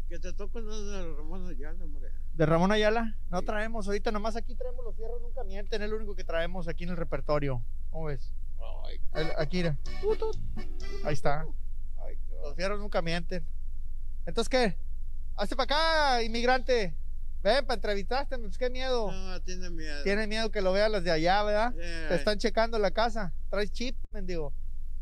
Que 0.07 0.19
te 0.19 0.31
toquen 0.33 0.65
de 0.67 1.15
Ramón 1.15 1.47
Ayala, 1.49 1.83
hombre. 1.83 2.11
De 2.35 2.45
Ramón 2.45 2.71
Ayala, 2.71 3.15
no 3.29 3.41
traemos 3.43 3.87
ahorita, 3.87 4.11
nomás 4.11 4.35
aquí 4.35 4.55
traemos 4.55 4.83
los 4.83 4.95
fierros 4.95 5.21
nunca 5.21 5.43
mienten, 5.45 5.81
es 5.81 5.89
lo 5.89 5.95
único 5.95 6.15
que 6.15 6.25
traemos 6.25 6.67
aquí 6.67 6.83
en 6.83 6.89
el 6.89 6.97
repertorio. 6.97 7.63
¿Cómo 7.89 8.05
ves? 8.05 8.33
El- 9.13 9.31
aquí, 9.37 9.57
mira. 9.57 9.77
Ahí 11.05 11.13
está. 11.13 11.45
Los 12.43 12.55
fierros 12.55 12.79
nunca 12.79 13.01
mienten. 13.01 13.45
Entonces, 14.25 14.49
¿qué? 14.49 14.77
Hazte 15.37 15.55
para 15.55 15.63
acá, 16.17 16.23
inmigrante. 16.23 16.93
Ven, 17.41 17.65
para 17.65 17.75
entrevistarte, 17.75 18.37
pues 18.37 18.57
qué 18.57 18.69
miedo. 18.69 19.11
No, 19.11 19.41
tiene 19.41 19.69
miedo. 19.69 20.03
Tiene 20.03 20.27
miedo 20.27 20.51
que 20.51 20.61
lo 20.61 20.73
vean 20.73 20.91
las 20.91 21.03
de 21.03 21.11
allá, 21.11 21.41
¿verdad? 21.43 21.73
Te 22.09 22.15
están 22.15 22.37
checando 22.37 22.77
la 22.79 22.91
casa. 22.91 23.33
Traes 23.49 23.71
chip, 23.71 23.95
mendigo. 24.11 24.51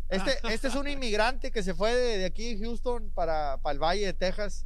Este, 0.09 0.37
este 0.53 0.67
es 0.67 0.75
un 0.75 0.87
inmigrante 0.87 1.51
que 1.51 1.63
se 1.63 1.73
fue 1.73 1.95
de, 1.95 2.17
de 2.19 2.25
aquí 2.25 2.59
Houston 2.59 3.09
para, 3.15 3.57
para 3.61 3.73
el 3.73 3.79
Valle 3.79 4.05
de 4.05 4.13
Texas, 4.13 4.65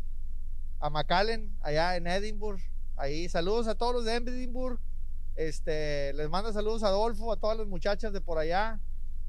a 0.80 0.90
McAllen, 0.90 1.56
allá 1.62 1.96
en 1.96 2.08
Edinburgh. 2.08 2.62
Ahí, 2.96 3.30
saludos 3.30 3.68
a 3.68 3.76
todos 3.76 3.94
los 3.94 4.06
de 4.06 4.16
Edinburgh. 4.16 4.80
Este, 5.36 6.14
les 6.14 6.30
manda 6.30 6.52
saludos 6.52 6.84
a 6.84 6.88
Adolfo, 6.88 7.32
a 7.32 7.38
todas 7.38 7.58
las 7.58 7.68
muchachas 7.68 8.12
de 8.12 8.22
por 8.22 8.38
allá 8.40 8.80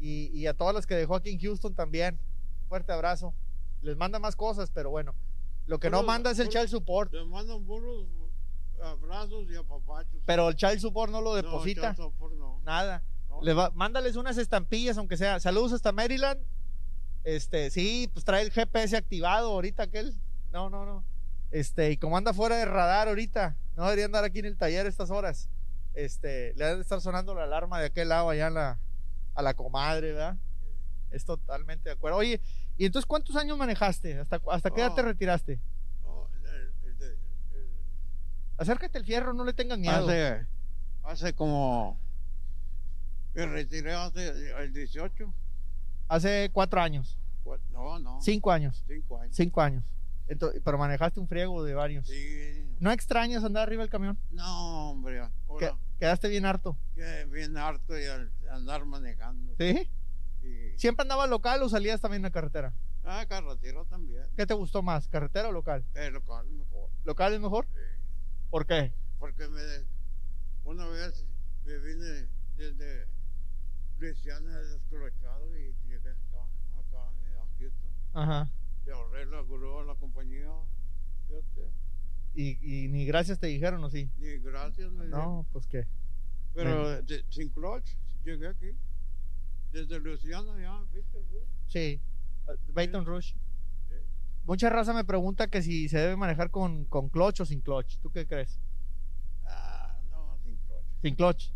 y, 0.01 0.27
y 0.39 0.47
a 0.47 0.55
todas 0.55 0.75
las 0.75 0.87
que 0.87 0.95
dejó 0.95 1.15
aquí 1.17 1.31
en 1.31 1.39
Houston 1.41 1.75
también. 1.75 2.19
Un 2.63 2.69
fuerte 2.69 2.93
abrazo. 2.93 3.35
Les 3.83 3.97
manda 3.97 4.19
más 4.19 4.35
cosas, 4.37 4.71
pero 4.73 4.91
bueno. 4.91 5.15
Lo 5.67 5.79
que 5.79 5.91
no 5.91 6.03
manda 6.03 6.31
es 6.31 6.39
el 6.39 6.49
child 6.49 6.69
support. 6.69 7.11
Te 7.11 7.23
mandan 7.25 7.65
burros, 7.67 8.07
abrazos 8.83 9.51
y 9.51 9.57
apapachos. 9.57 10.23
Pero 10.25 10.49
el 10.49 10.55
child 10.57 10.79
support 10.81 11.13
no 11.13 11.21
lo 11.21 11.31
No, 11.31 11.37
deposita. 11.37 11.95
child 11.95 12.07
support 12.07 12.35
no. 12.35 12.61
Nada. 12.65 13.03
No. 13.29 13.43
Le 13.43 13.53
va- 13.53 13.71
mándales 13.71 14.17
unas 14.17 14.39
estampillas, 14.39 14.97
aunque 14.97 15.19
sea. 15.19 15.41
Saludos 15.41 15.73
hasta 15.75 15.93
Maryland. 15.93 16.41
Este, 17.25 17.69
sí, 17.71 18.09
pues 18.15 18.25
trae 18.25 18.43
el 18.43 18.51
GPS 18.51 18.97
activado 18.97 19.51
ahorita 19.53 19.83
aquel. 19.83 20.15
No, 20.53 20.71
no, 20.71 20.87
no. 20.87 21.05
Este, 21.51 21.91
y 21.93 21.97
como 21.97 22.17
anda 22.17 22.33
fuera 22.35 22.57
de 22.57 22.65
radar 22.67 23.09
ahorita, 23.09 23.57
no 23.77 23.85
debería 23.85 24.05
andar 24.07 24.25
aquí 24.25 24.41
en 24.41 24.47
el 24.47 24.57
taller 24.57 24.87
a 24.87 24.89
estas 24.89 25.11
horas. 25.11 25.49
Este, 25.95 26.53
le 26.57 26.65
ha 26.65 26.75
de 26.77 26.81
estar 26.83 27.01
sonando 27.01 27.35
la 27.35 27.45
alarma 27.45 27.81
de 27.81 27.87
aquel 27.87 28.09
lado 28.11 28.31
allá 28.31 28.51
la, 28.51 28.79
a 29.35 29.43
la 29.43 29.55
comadre, 29.55 30.13
¿verdad? 30.13 30.37
Es 31.11 31.25
totalmente 31.25 31.89
de 31.89 31.95
acuerdo. 31.95 32.19
Oye, 32.19 32.41
¿y 32.77 32.85
entonces 32.85 33.07
cuántos 33.07 33.35
años 33.37 33.57
manejaste? 33.57 34.19
¿Hasta, 34.21 34.41
hasta 34.51 34.71
qué 34.71 34.83
edad 34.83 34.95
te 34.95 35.01
Oh. 35.01 35.05
retiraste? 35.05 35.59
Oh, 36.05 36.29
el- 36.45 36.73
el 36.91 36.99
de- 36.99 37.07
el- 37.55 37.69
Acércate 38.59 38.99
el 38.99 39.05
fierro, 39.05 39.33
no 39.33 39.45
le 39.45 39.55
tengas 39.55 39.79
miedo. 39.79 40.05
Hace, 40.07 40.47
Hace 41.03 41.33
como. 41.33 41.99
Me 43.35 43.47
retiré 43.47 43.95
hace 43.95 44.51
el 44.63 44.73
18. 44.75 45.33
Hace 46.09 46.51
cuatro 46.53 46.81
años, 46.81 47.17
no, 47.71 47.99
no. 47.99 48.21
cinco 48.21 48.51
años, 48.51 48.85
Cinco 48.87 49.19
años. 49.19 49.37
cinco 49.37 49.61
años. 49.63 49.85
Entonces, 50.29 50.61
pero 50.65 50.79
manejaste 50.79 51.21
un 51.21 51.29
friego 51.29 51.65
de 51.65 51.75
varios. 51.75 52.07
Sí. 52.07 52.77
¿No 52.81 52.93
extrañas 52.93 53.43
andar 53.45 53.65
arriba 53.65 53.83
del 53.83 53.91
camión? 53.91 54.19
No, 54.31 54.91
hombre. 54.91 55.23
Que- 55.59 55.73
Quedaste 55.99 56.29
bien 56.29 56.45
harto. 56.47 56.79
que 56.95 57.25
bien 57.27 57.57
harto 57.57 57.99
y 57.99 58.05
al 58.05 58.31
andar 58.51 58.85
manejando. 58.85 59.55
¿Sí? 59.59 59.91
¿Siempre 60.77 61.03
andabas 61.03 61.29
local 61.29 61.61
o 61.63 61.69
salías 61.69 62.01
también 62.01 62.21
en 62.21 62.25
la 62.25 62.31
carretera? 62.31 62.73
Ah, 63.05 63.27
carretera 63.29 63.85
también. 63.87 64.23
¿Qué 64.37 64.47
te 64.47 64.55
gustó 64.55 64.83
más, 64.83 65.09
carretera 65.09 65.49
o 65.49 65.53
local? 65.53 65.85
El 65.95 66.13
local 66.13 66.47
mejor. 66.51 66.91
¿Local 67.05 67.33
es 67.35 67.41
mejor? 67.41 67.67
Sí. 67.75 67.81
¿Por 68.51 68.65
qué? 68.67 68.93
Porque 69.19 69.49
me, 69.49 69.61
una 70.65 70.87
vez 70.87 71.27
me 71.65 71.79
vine 71.79 72.29
desde 72.57 73.07
Luisiana 73.99 74.57
descolocado 74.59 75.57
y 75.59 75.75
llegué 75.89 76.11
acá, 76.11 76.45
acá 76.79 76.99
a 77.03 77.47
Houston. 77.59 77.91
Ajá. 78.15 78.49
Le 78.89 78.95
ahorré 78.95 79.27
la 79.27 79.43
grúa 79.43 79.83
a 79.83 79.85
la 79.85 79.95
compañía. 79.97 80.49
Fíjate. 81.27 81.71
Y, 82.35 82.85
y 82.85 82.89
ni 82.89 83.05
gracias 83.05 83.39
te 83.39 83.49
dijeron, 83.49 83.85
¿o 83.85 83.91
sí? 83.91 84.11
Ni 84.17 84.39
gracias 84.39 84.91
me 84.93 85.05
dieron. 85.05 85.21
No, 85.21 85.47
pues 85.53 85.67
qué. 85.67 85.87
Pero 86.55 87.03
de- 87.03 87.23
sin 87.29 87.51
clutch 87.51 87.91
llegué 88.25 88.49
aquí. 88.49 88.71
Desde 89.73 90.01
Luisiana 90.01 90.59
ya, 90.59 90.83
¿viste? 90.95 91.19
Sí. 91.67 92.01
Baton 92.73 93.05
Rush. 93.05 93.35
Sí. 93.35 93.95
Mucha 94.45 94.71
raza 94.71 94.95
me 94.95 95.05
pregunta 95.05 95.49
que 95.49 95.61
si 95.61 95.91
se 95.91 95.99
debe 95.99 96.17
manejar 96.17 96.51
con, 96.51 96.87
con 96.87 97.11
clutch 97.11 97.41
o 97.43 97.45
sin 97.45 97.61
clutch. 97.61 97.99
¿Tú 97.99 98.11
qué 98.11 98.27
crees? 98.27 98.59
Ah, 99.45 100.01
no, 100.11 100.39
sin 100.43 100.57
clutch. 100.57 100.85
Sin 101.03 101.15
clutch. 101.15 101.53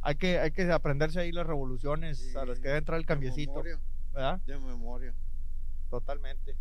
Hay 0.00 0.16
que, 0.16 0.40
hay 0.40 0.50
que 0.50 0.68
aprenderse 0.72 1.20
ahí 1.20 1.30
las 1.30 1.46
revoluciones 1.46 2.18
Sí, 2.18 2.36
a 2.36 2.44
las 2.44 2.58
que 2.58 2.66
debe 2.66 2.78
entrar 2.78 2.96
el 2.96 3.04
de 3.04 3.06
cambiecito. 3.06 3.52
memoria, 3.52 3.80
¿Verdad? 4.12 4.40
De 4.46 4.58
memoria. 4.58 5.14
Totalmente. 5.90 6.56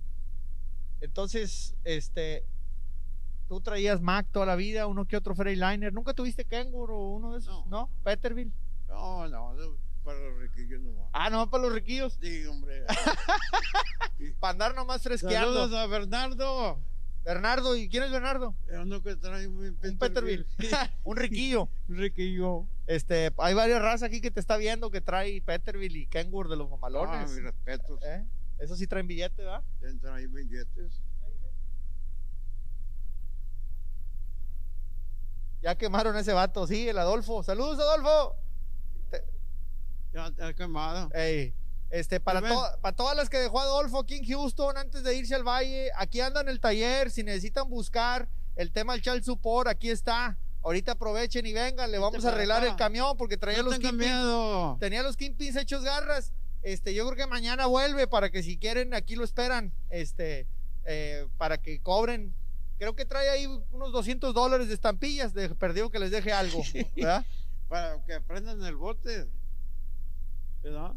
Entonces, 1.02 1.76
este, 1.84 2.46
tú 3.48 3.60
traías 3.62 4.02
Mac 4.02 4.28
toda 4.32 4.46
la 4.46 4.56
vida, 4.56 4.88
uno 4.88 5.06
que 5.06 5.18
otro 5.18 5.36
Freightliner. 5.36 5.92
¿Nunca 5.94 6.14
tuviste 6.14 6.46
Kengur 6.46 6.92
o 6.92 7.10
uno 7.10 7.34
de 7.34 7.40
esos? 7.40 7.66
No. 7.68 7.88
¿No? 7.88 7.90
¿Peterbilt? 8.04 8.54
No, 8.88 9.28
no, 9.28 9.56
para 10.04 10.20
los 10.20 10.38
riquillos 10.40 10.82
nomás. 10.82 11.10
Ah, 11.14 11.30
no, 11.30 11.50
para 11.50 11.64
los 11.64 11.74
riquillos. 11.74 12.18
Sí, 12.22 12.46
hombre. 12.46 12.86
Para 14.40 14.52
andar 14.52 14.76
nomás 14.76 15.02
fresqueando. 15.02 15.54
Saludos 15.54 15.74
a 15.80 15.88
Bernardo. 15.88 16.80
Bernardo, 17.24 17.76
¿y 17.76 17.88
quién 17.90 18.04
es 18.04 18.12
Bernardo? 18.12 18.56
Es 18.68 18.78
uno 18.78 19.02
que 19.02 19.16
trae 19.16 19.48
un 19.48 19.78
Un 19.84 19.98
Peterbilt. 19.98 20.48
un 21.04 21.18
riquillo. 21.18 21.70
Riquillo. 21.88 22.66
Este, 22.88 23.32
hay 23.38 23.54
varias 23.54 23.82
razas 23.82 24.04
aquí 24.08 24.22
que 24.22 24.32
te 24.32 24.40
está 24.40 24.58
viendo 24.58 24.90
que 24.92 25.02
trae 25.02 25.42
Peterbilt 25.42 25.96
y 25.96 26.06
Kengur 26.08 26.50
de 26.50 26.56
los 26.58 26.68
Ah, 26.68 26.72
mamalones. 26.72 27.32
mis 27.32 27.44
respetos. 27.44 28.00
¿Eh? 28.04 28.26
Eso 28.62 28.76
sí 28.76 28.86
traen 28.86 29.08
billete, 29.08 29.42
¿verdad? 29.44 29.64
Entran 29.82 30.14
ahí 30.16 30.28
billetes. 30.28 31.02
Ya 35.62 35.76
quemaron 35.76 36.16
ese 36.18 36.34
vato, 36.34 36.66
sí, 36.68 36.88
el 36.88 36.98
Adolfo. 36.98 37.44
Saludos, 37.44 37.80
Adolfo. 37.80 38.36
Te- 39.10 39.24
Ya 40.14 40.28
está 40.28 40.54
quemado. 40.54 41.10
Ey, 41.14 41.54
este, 41.90 42.20
para, 42.20 42.42
to- 42.42 42.80
para 42.82 42.96
todas 42.96 43.16
las 43.16 43.30
que 43.30 43.38
dejó 43.38 43.60
Adolfo 43.60 44.00
aquí 44.00 44.16
en 44.16 44.26
Houston 44.26 44.78
antes 44.78 45.04
de 45.04 45.16
irse 45.16 45.36
al 45.36 45.44
valle, 45.44 45.90
aquí 45.98 46.20
anda 46.22 46.42
en 46.42 46.50
el 46.50 46.60
taller. 46.60 47.12
Si 47.12 47.24
necesitan 47.24 47.70
buscar 47.70 48.28
el 48.56 48.72
tema 48.72 48.94
del 48.94 49.02
child 49.02 49.24
support, 49.24 49.68
aquí 49.68 49.90
está. 49.90 50.38
Ahorita 50.64 50.92
aprovechen 50.92 51.46
y 51.48 51.54
vengan, 51.54 51.90
le 51.92 51.98
vamos 51.98 52.24
a 52.26 52.30
arreglar 52.30 52.62
acá. 52.62 52.72
el 52.72 52.76
camión 52.78 53.18
porque 53.18 53.38
traía 53.38 53.58
No 53.60 53.64
los 53.70 53.80
kingpins, 53.80 53.98
miedo. 53.98 54.78
tenía 54.80 55.02
los 55.02 55.18
kingpins 55.18 55.56
hechos 55.56 55.84
garras. 55.84 56.34
Este, 56.64 56.94
yo 56.94 57.06
creo 57.06 57.18
que 57.18 57.28
mañana 57.28 57.66
vuelve 57.66 58.08
para 58.08 58.30
que 58.30 58.44
si 58.44 58.58
quieren 58.58 58.94
aquí 58.94 59.16
lo 59.16 59.24
esperan, 59.24 59.74
este, 59.90 60.48
eh, 60.86 61.28
para 61.38 61.58
que 61.58 61.80
cobren. 61.82 62.34
Creo 62.78 62.96
que 62.96 63.06
trae 63.06 63.30
ahí 63.30 63.46
unos 63.72 63.92
200 63.92 64.34
dólares 64.34 64.68
de 64.68 64.74
estampillas, 64.74 65.34
de 65.34 65.50
perdido 65.50 65.90
que 65.90 66.00
les 66.00 66.12
deje 66.12 66.34
algo, 66.34 66.62
¿verdad? 66.96 67.26
Para 67.68 68.04
que 68.06 68.14
aprendan 68.14 68.64
el 68.64 68.76
bote. 68.76 69.28
¿Verdad? 70.64 70.94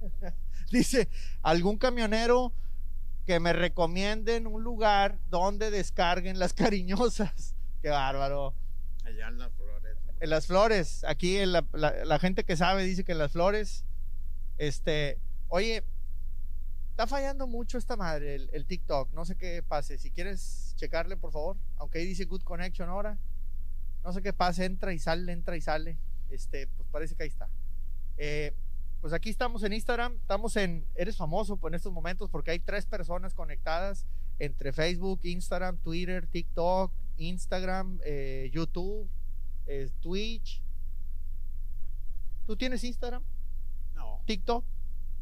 Dice, 0.70 1.08
algún 1.42 1.78
camionero 1.78 2.52
que 3.26 3.40
me 3.40 3.52
recomienden 3.52 4.46
un 4.46 4.62
lugar 4.62 5.18
donde 5.30 5.70
descarguen 5.70 6.38
las 6.38 6.52
cariñosas. 6.52 7.54
Qué 7.82 7.88
bárbaro. 7.90 8.54
Allá 9.04 9.28
en. 9.28 9.38
Las 10.26 10.46
flores, 10.46 11.04
aquí 11.04 11.38
la, 11.44 12.18
gente 12.18 12.44
que 12.44 12.56
sabe 12.56 12.84
dice 12.84 13.04
que 13.04 13.14
las 13.14 13.32
flores, 13.32 13.84
este, 14.58 15.18
oye, 15.48 15.84
está 16.90 17.06
fallando 17.06 17.46
mucho 17.46 17.78
esta 17.78 17.96
madre, 17.96 18.36
el, 18.36 18.50
el 18.52 18.66
TikTok, 18.66 19.12
no 19.12 19.24
sé 19.24 19.36
qué 19.36 19.62
pase, 19.62 19.98
si 19.98 20.10
quieres 20.10 20.74
checarle 20.76 21.16
por 21.16 21.32
favor, 21.32 21.56
aunque 21.76 21.98
ahí 21.98 22.06
dice 22.06 22.24
Good 22.24 22.42
Connection 22.42 22.88
ahora, 22.88 23.18
no 24.04 24.12
sé 24.12 24.22
qué 24.22 24.32
pase, 24.32 24.64
entra 24.64 24.92
y 24.92 24.98
sale, 24.98 25.32
entra 25.32 25.56
y 25.56 25.60
sale, 25.60 25.98
este, 26.30 26.66
pues 26.68 26.88
parece 26.90 27.14
que 27.14 27.24
ahí 27.24 27.28
está. 27.28 27.48
Eh, 28.16 28.54
pues 29.00 29.12
aquí 29.12 29.28
estamos 29.28 29.62
en 29.64 29.72
Instagram, 29.72 30.14
estamos 30.14 30.56
en, 30.56 30.86
eres 30.94 31.16
famoso 31.16 31.58
en 31.62 31.74
estos 31.74 31.92
momentos 31.92 32.30
porque 32.30 32.52
hay 32.52 32.58
tres 32.58 32.86
personas 32.86 33.34
conectadas 33.34 34.06
entre 34.38 34.72
Facebook, 34.72 35.20
Instagram, 35.24 35.76
Twitter, 35.78 36.26
TikTok, 36.26 36.92
Instagram, 37.18 38.00
eh, 38.04 38.50
YouTube, 38.52 39.08
Twitch. 40.00 40.62
¿Tú 42.46 42.56
tienes 42.56 42.84
Instagram, 42.84 43.22
No, 43.94 44.22
TikTok, 44.26 44.64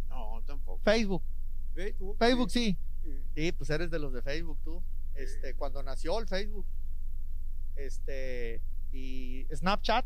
no, 0.09 0.43
tampoco. 0.47 0.81
Facebook? 0.83 1.23
Facebook. 1.75 2.17
Facebook 2.19 2.51
sí. 2.51 2.77
sí. 3.05 3.23
Sí, 3.35 3.53
pues 3.53 3.71
eres 3.71 3.91
de 3.91 3.99
los 3.99 4.13
de 4.13 4.23
Facebook 4.23 4.59
tú. 4.65 4.83
Este, 5.15 5.55
cuando 5.55 5.83
nació 5.83 6.19
el 6.19 6.27
Facebook. 6.27 6.67
Este, 7.77 8.61
y 8.93 9.47
Snapchat. 9.55 10.05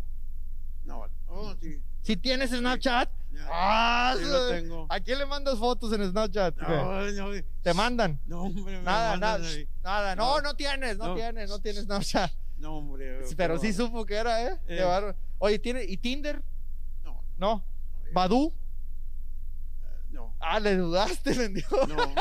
No, 0.84 1.04
oh, 1.26 1.54
sí. 1.60 1.82
Si 2.02 2.16
tienes 2.16 2.50
Snapchat, 2.50 3.10
Ya, 3.32 3.48
¡ah! 3.50 4.14
lo 4.20 4.48
tengo. 4.50 4.86
¿a 4.88 5.00
quién 5.00 5.18
le 5.18 5.26
mandas 5.26 5.58
fotos 5.58 5.92
en 5.92 6.08
Snapchat? 6.08 6.56
No, 6.58 7.10
no, 7.10 7.42
Te 7.62 7.74
mandan. 7.74 8.20
no, 8.26 8.42
hombre, 8.42 8.80
Nada, 8.82 9.10
mandan 9.12 9.42
nada, 9.42 9.48
nada. 9.82 10.16
No, 10.16 10.40
No. 10.40 10.54
tienes, 10.54 10.96
no, 10.98 11.08
No. 11.08 11.14
tienes, 11.16 11.48
no 11.50 11.58
tienes 11.60 11.84
Snapchat. 11.84 12.30
No, 12.58 12.78
hombre. 12.78 13.20
Pero 13.36 13.58
sí 13.58 13.72
supo 13.72 14.04
que 14.06 14.14
era, 14.16 14.42
¿eh? 14.44 14.58
Eh. 14.68 15.14
Oye, 15.38 15.58
¿tiene, 15.58 15.84
¿y 15.84 15.96
Tinder? 15.98 16.42
No, 17.04 17.22
No. 17.36 17.64
no, 18.06 18.12
¿Badú? 18.12 18.52
no, 20.10 20.34
Ah, 20.40 20.58
le 20.60 20.76
dudaste, 20.76 21.32
vendió. 21.34 21.66
no. 21.88 21.96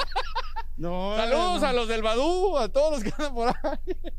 No, 0.77 1.15
Saludos 1.15 1.61
no. 1.61 1.67
a 1.67 1.71
los 1.73 1.87
del 1.87 2.01
Badú, 2.01 2.57
a 2.57 2.67
todos 2.67 2.91
los 2.91 3.03
que 3.03 3.09
andan 3.17 3.33
por 3.33 3.47
ahí. 3.47 4.13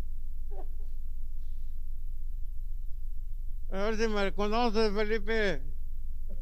A 3.71 3.77
ver 3.77 3.97
si 3.99 4.09
me 4.09 4.33
conoces, 4.33 4.93
Felipe. 4.95 5.63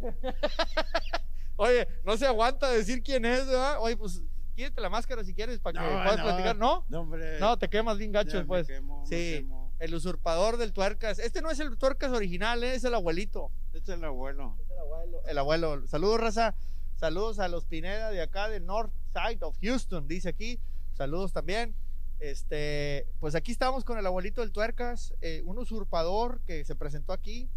Oye, 1.56 1.88
no 2.04 2.16
se 2.16 2.26
aguanta 2.26 2.68
decir 2.70 3.02
quién 3.02 3.24
es, 3.24 3.46
¿verdad? 3.46 3.78
Oye, 3.80 3.96
pues 3.96 4.22
quítate 4.54 4.80
la 4.80 4.90
máscara 4.90 5.24
si 5.24 5.34
quieres 5.34 5.58
para 5.58 5.80
que 5.80 5.86
No, 5.86 6.02
puedas 6.02 6.20
platicar. 6.20 6.56
¿No? 6.56 6.84
No, 6.88 7.00
hombre. 7.00 7.38
No, 7.40 7.58
te 7.58 7.68
quemas 7.68 7.98
bien 7.98 8.12
gacho 8.12 8.36
después. 8.36 8.68
me 8.68 8.76
Sí. 9.06 9.40
quemo. 9.40 9.63
El 9.84 9.94
usurpador 9.94 10.56
del 10.56 10.72
tuercas. 10.72 11.18
Este 11.18 11.42
no 11.42 11.50
es 11.50 11.60
el 11.60 11.76
tuercas 11.76 12.10
original, 12.12 12.64
¿eh? 12.64 12.74
es 12.74 12.84
el 12.84 12.94
abuelito. 12.94 13.50
Este 13.74 13.92
es 13.92 13.98
el 13.98 14.04
abuelo. 14.04 14.56
Es 14.60 14.70
el 14.70 14.78
abuelo. 14.78 15.22
El 15.26 15.38
abuelo. 15.38 15.86
Saludos, 15.86 16.20
raza. 16.20 16.54
Saludos 16.96 17.38
a 17.38 17.48
los 17.48 17.66
Pineda 17.66 18.10
de 18.10 18.22
acá 18.22 18.48
del 18.48 18.64
North 18.64 18.92
Side 19.12 19.40
of 19.42 19.56
Houston, 19.62 20.08
dice 20.08 20.30
aquí. 20.30 20.58
Saludos 20.94 21.32
también. 21.34 21.74
Este, 22.18 23.06
pues 23.20 23.34
aquí 23.34 23.52
estamos 23.52 23.84
con 23.84 23.98
el 23.98 24.06
abuelito 24.06 24.40
del 24.40 24.52
tuercas, 24.52 25.12
eh, 25.20 25.42
un 25.44 25.58
usurpador 25.58 26.40
que 26.46 26.64
se 26.64 26.74
presentó 26.74 27.12
aquí, 27.12 27.50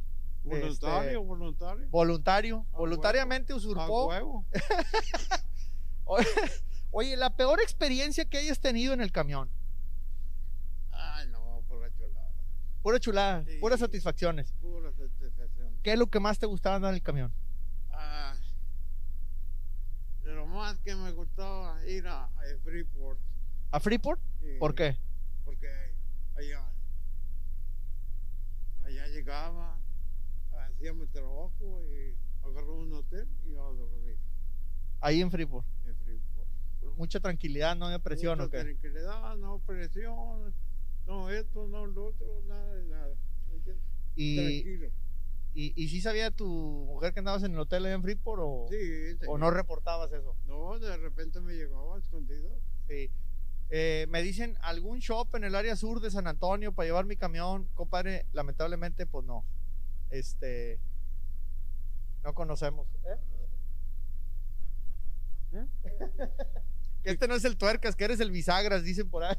Voluntario, 0.43 1.07
Este, 1.09 1.17
voluntario. 1.17 1.87
voluntario, 1.89 2.65
A 2.73 2.77
voluntariamente 2.77 3.53
A 3.53 3.55
usurpó. 3.55 4.07
huevo. 4.07 4.45
Oye, 6.05 6.25
oye, 6.91 7.15
la 7.15 7.29
peor 7.37 7.61
experiencia 7.61 8.25
que 8.25 8.37
hayas 8.39 8.59
tenido 8.59 8.93
en 8.93 8.99
el 9.01 9.11
camión. 9.13 9.49
Ay, 10.91 11.27
no, 11.29 11.63
por 11.67 11.79
la 11.81 11.91
chulada. 11.95 12.31
Pura 12.87 13.01
chulada, 13.01 13.43
Sí. 13.43 13.57
puras 13.59 13.81
satisfacciones. 13.81 14.53
Pura 14.61 14.89
satisfacción. 14.93 15.77
¿Qué 15.83 15.91
es 15.91 15.99
lo 15.99 16.07
que 16.07 16.21
más 16.21 16.39
te 16.39 16.45
gustaba 16.45 16.77
andar 16.77 16.91
en 16.91 16.95
el 16.95 17.01
camión? 17.03 17.33
Ah, 17.91 18.33
lo 20.23 20.45
más 20.45 20.79
que 20.79 20.95
me 20.95 21.11
gustaba 21.11 21.85
ir 21.85 22.07
a, 22.07 22.23
a 22.23 22.31
Freeport. 22.63 23.19
¿A 23.71 23.81
Freeport? 23.81 24.21
Sí, 24.39 24.55
¿Por 24.57 24.73
qué? 24.73 24.97
Porque 25.43 25.67
allá, 26.37 26.63
allá 28.85 29.07
llegaba, 29.07 29.77
hacía 30.69 30.93
mi 30.93 31.07
trabajo 31.07 31.83
y 31.91 32.15
agarraba 32.41 32.71
un 32.71 32.93
hotel 32.93 33.27
y 33.43 33.49
iba 33.49 33.63
a 33.67 33.71
dormir 33.73 34.17
Ahí 35.01 35.19
en 35.19 35.29
Freeport. 35.29 35.65
en 35.85 35.93
Freeport. 35.97 36.95
Mucha 36.95 37.19
tranquilidad, 37.19 37.75
no 37.75 37.87
hay 37.87 37.99
presión, 37.99 38.39
¿o 38.39 38.43
Mucha 38.45 38.59
qué? 38.59 38.63
tranquilidad, 38.63 39.35
no 39.35 39.59
presión, 39.59 40.53
no 41.07 41.29
esto, 41.29 41.67
no 41.67 41.85
lo 41.85 42.07
otro, 42.07 42.41
nada 42.47 42.75
de 42.75 42.83
nada. 42.85 43.15
¿me 43.49 43.55
entiendes? 43.55 43.85
Y, 44.15 44.35
Tranquilo. 44.35 44.91
y, 45.53 45.83
y 45.83 45.87
sí 45.89 46.01
sabía 46.01 46.31
tu 46.31 46.45
mujer 46.45 47.13
que 47.13 47.19
andabas 47.19 47.43
en 47.43 47.53
el 47.53 47.59
hotel 47.59 47.85
allá 47.85 47.95
en 47.95 48.01
Freeport 48.03 48.41
o, 48.43 48.67
Sí, 48.69 49.17
o 49.27 49.37
no 49.37 49.49
reportabas 49.51 50.11
eso. 50.11 50.35
No, 50.45 50.77
de 50.79 50.97
repente 50.97 51.39
me 51.41 51.53
llegaba 51.53 51.97
escondido. 51.97 52.49
Sí. 52.87 53.09
Eh, 53.69 54.05
me 54.09 54.21
dicen 54.21 54.57
algún 54.61 54.99
shop 54.99 55.35
en 55.35 55.43
el 55.43 55.55
área 55.55 55.75
sur 55.75 55.99
de 55.99 56.09
San 56.11 56.27
Antonio 56.27 56.71
para 56.71 56.87
llevar 56.87 57.05
mi 57.05 57.15
camión, 57.17 57.67
compadre. 57.73 58.25
Lamentablemente, 58.33 59.05
pues 59.05 59.25
no. 59.25 59.43
Este, 60.09 60.79
no 62.23 62.33
conocemos. 62.33 62.87
¿Eh? 63.03 63.17
que 67.07 67.13
este 67.13 67.27
no 67.27 67.35
es 67.35 67.45
el 67.45 67.55
tuercas, 67.57 67.95
que 67.95 68.03
eres 68.03 68.19
el 68.19 68.31
bisagras, 68.31 68.83
dicen 68.83 69.09
por 69.09 69.23
ahí. 69.23 69.35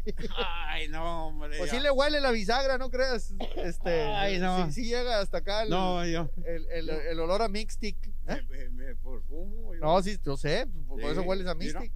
Ay, 0.68 0.88
no, 0.88 1.28
hombre. 1.28 1.58
Pues 1.58 1.70
ya. 1.70 1.76
sí 1.76 1.82
le 1.82 1.90
huele 1.90 2.20
la 2.20 2.30
bisagra, 2.30 2.78
no 2.78 2.90
creas. 2.90 3.34
Este, 3.56 4.04
Ay, 4.04 4.38
no. 4.38 4.66
Sí, 4.66 4.72
sí 4.72 4.88
llega 4.88 5.20
hasta 5.20 5.38
acá 5.38 5.62
el, 5.64 5.70
No, 5.70 6.04
yo. 6.06 6.30
el, 6.46 6.66
el- 6.70 6.88
el 6.90 7.20
olor 7.20 7.42
a 7.42 7.48
Mixtic. 7.48 7.96
¿eh? 8.28 8.42
Me, 8.48 8.68
me, 8.68 8.68
me 8.70 8.94
perfumo. 8.94 9.74
yo. 9.74 9.80
No, 9.80 10.00
sí, 10.02 10.18
yo 10.24 10.36
sé, 10.36 10.66
por 10.86 11.00
Sí, 11.00 11.06
eso 11.06 11.22
hueles 11.22 11.46
a 11.46 11.54
mira. 11.54 11.80
Mystic. 11.80 11.92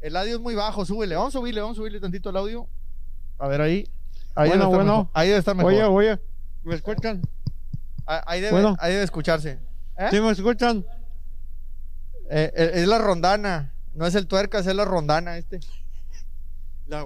El 0.00 0.16
audio 0.16 0.34
es 0.36 0.40
muy 0.40 0.54
bajo, 0.54 0.84
súbele. 0.86 1.16
Vamos 1.16 1.34
a 1.34 1.38
subirle, 1.38 1.60
vamos 1.60 1.76
a 1.76 1.80
subirle 1.80 2.00
tantito 2.00 2.30
el 2.30 2.36
audio. 2.36 2.68
A 3.38 3.48
ver 3.48 3.60
ahí. 3.60 3.84
Ahí 4.34 4.48
Bueno, 4.50 4.64
debe 4.64 4.64
estar 4.64 4.68
bueno. 4.76 4.92
mejor. 4.98 5.10
Ahí 5.14 5.26
debe 5.28 5.38
estar 5.40 5.54
mejor. 5.56 5.72
Oye, 5.72 5.84
oye, 5.84 6.18
¿me 6.62 6.74
escuchan? 6.76 7.22
Ah, 8.06 8.22
ahí, 8.26 8.40
debe, 8.40 8.52
bueno. 8.52 8.76
ahí 8.80 8.92
debe 8.92 9.04
escucharse. 9.04 9.58
¿Eh? 9.98 10.06
¿Sí 10.10 10.20
me 10.20 10.30
escuchan? 10.30 10.86
Eh, 12.30 12.52
eh, 12.54 12.70
es 12.74 12.86
la 12.86 12.98
rondana. 12.98 13.74
No 13.98 14.06
es 14.06 14.14
el 14.14 14.28
tuercas, 14.28 14.64
es 14.68 14.74
la 14.76 14.84
rondana 14.84 15.36
este. 15.38 15.58
La, 16.86 17.04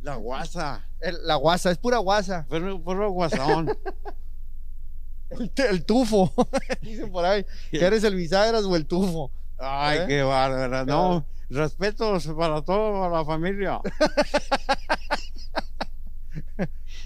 la 0.00 0.16
guasa. 0.16 0.86
El- 1.00 1.26
la 1.26 1.34
guasa, 1.34 1.70
es 1.70 1.76
pura 1.76 1.98
guasa. 1.98 2.46
Puro, 2.48 2.82
puro 2.82 3.10
guasón. 3.10 3.70
El, 5.56 5.84
tufo. 5.84 6.32
Dicen 6.80 7.12
por 7.12 7.24
ahí. 7.24 7.44
Que 7.70 7.84
eres 7.84 8.02
el 8.02 8.14
bisagras 8.16 8.64
o 8.64 8.74
el 8.74 8.86
tufo. 8.86 9.30
Ay, 9.58 9.98
¿Eh? 9.98 10.04
qué 10.08 10.22
bárbara. 10.22 10.84
No, 10.84 11.24
respetos 11.50 12.26
para 12.28 12.62
toda 12.62 13.08
la 13.10 13.24
familia. 13.24 13.80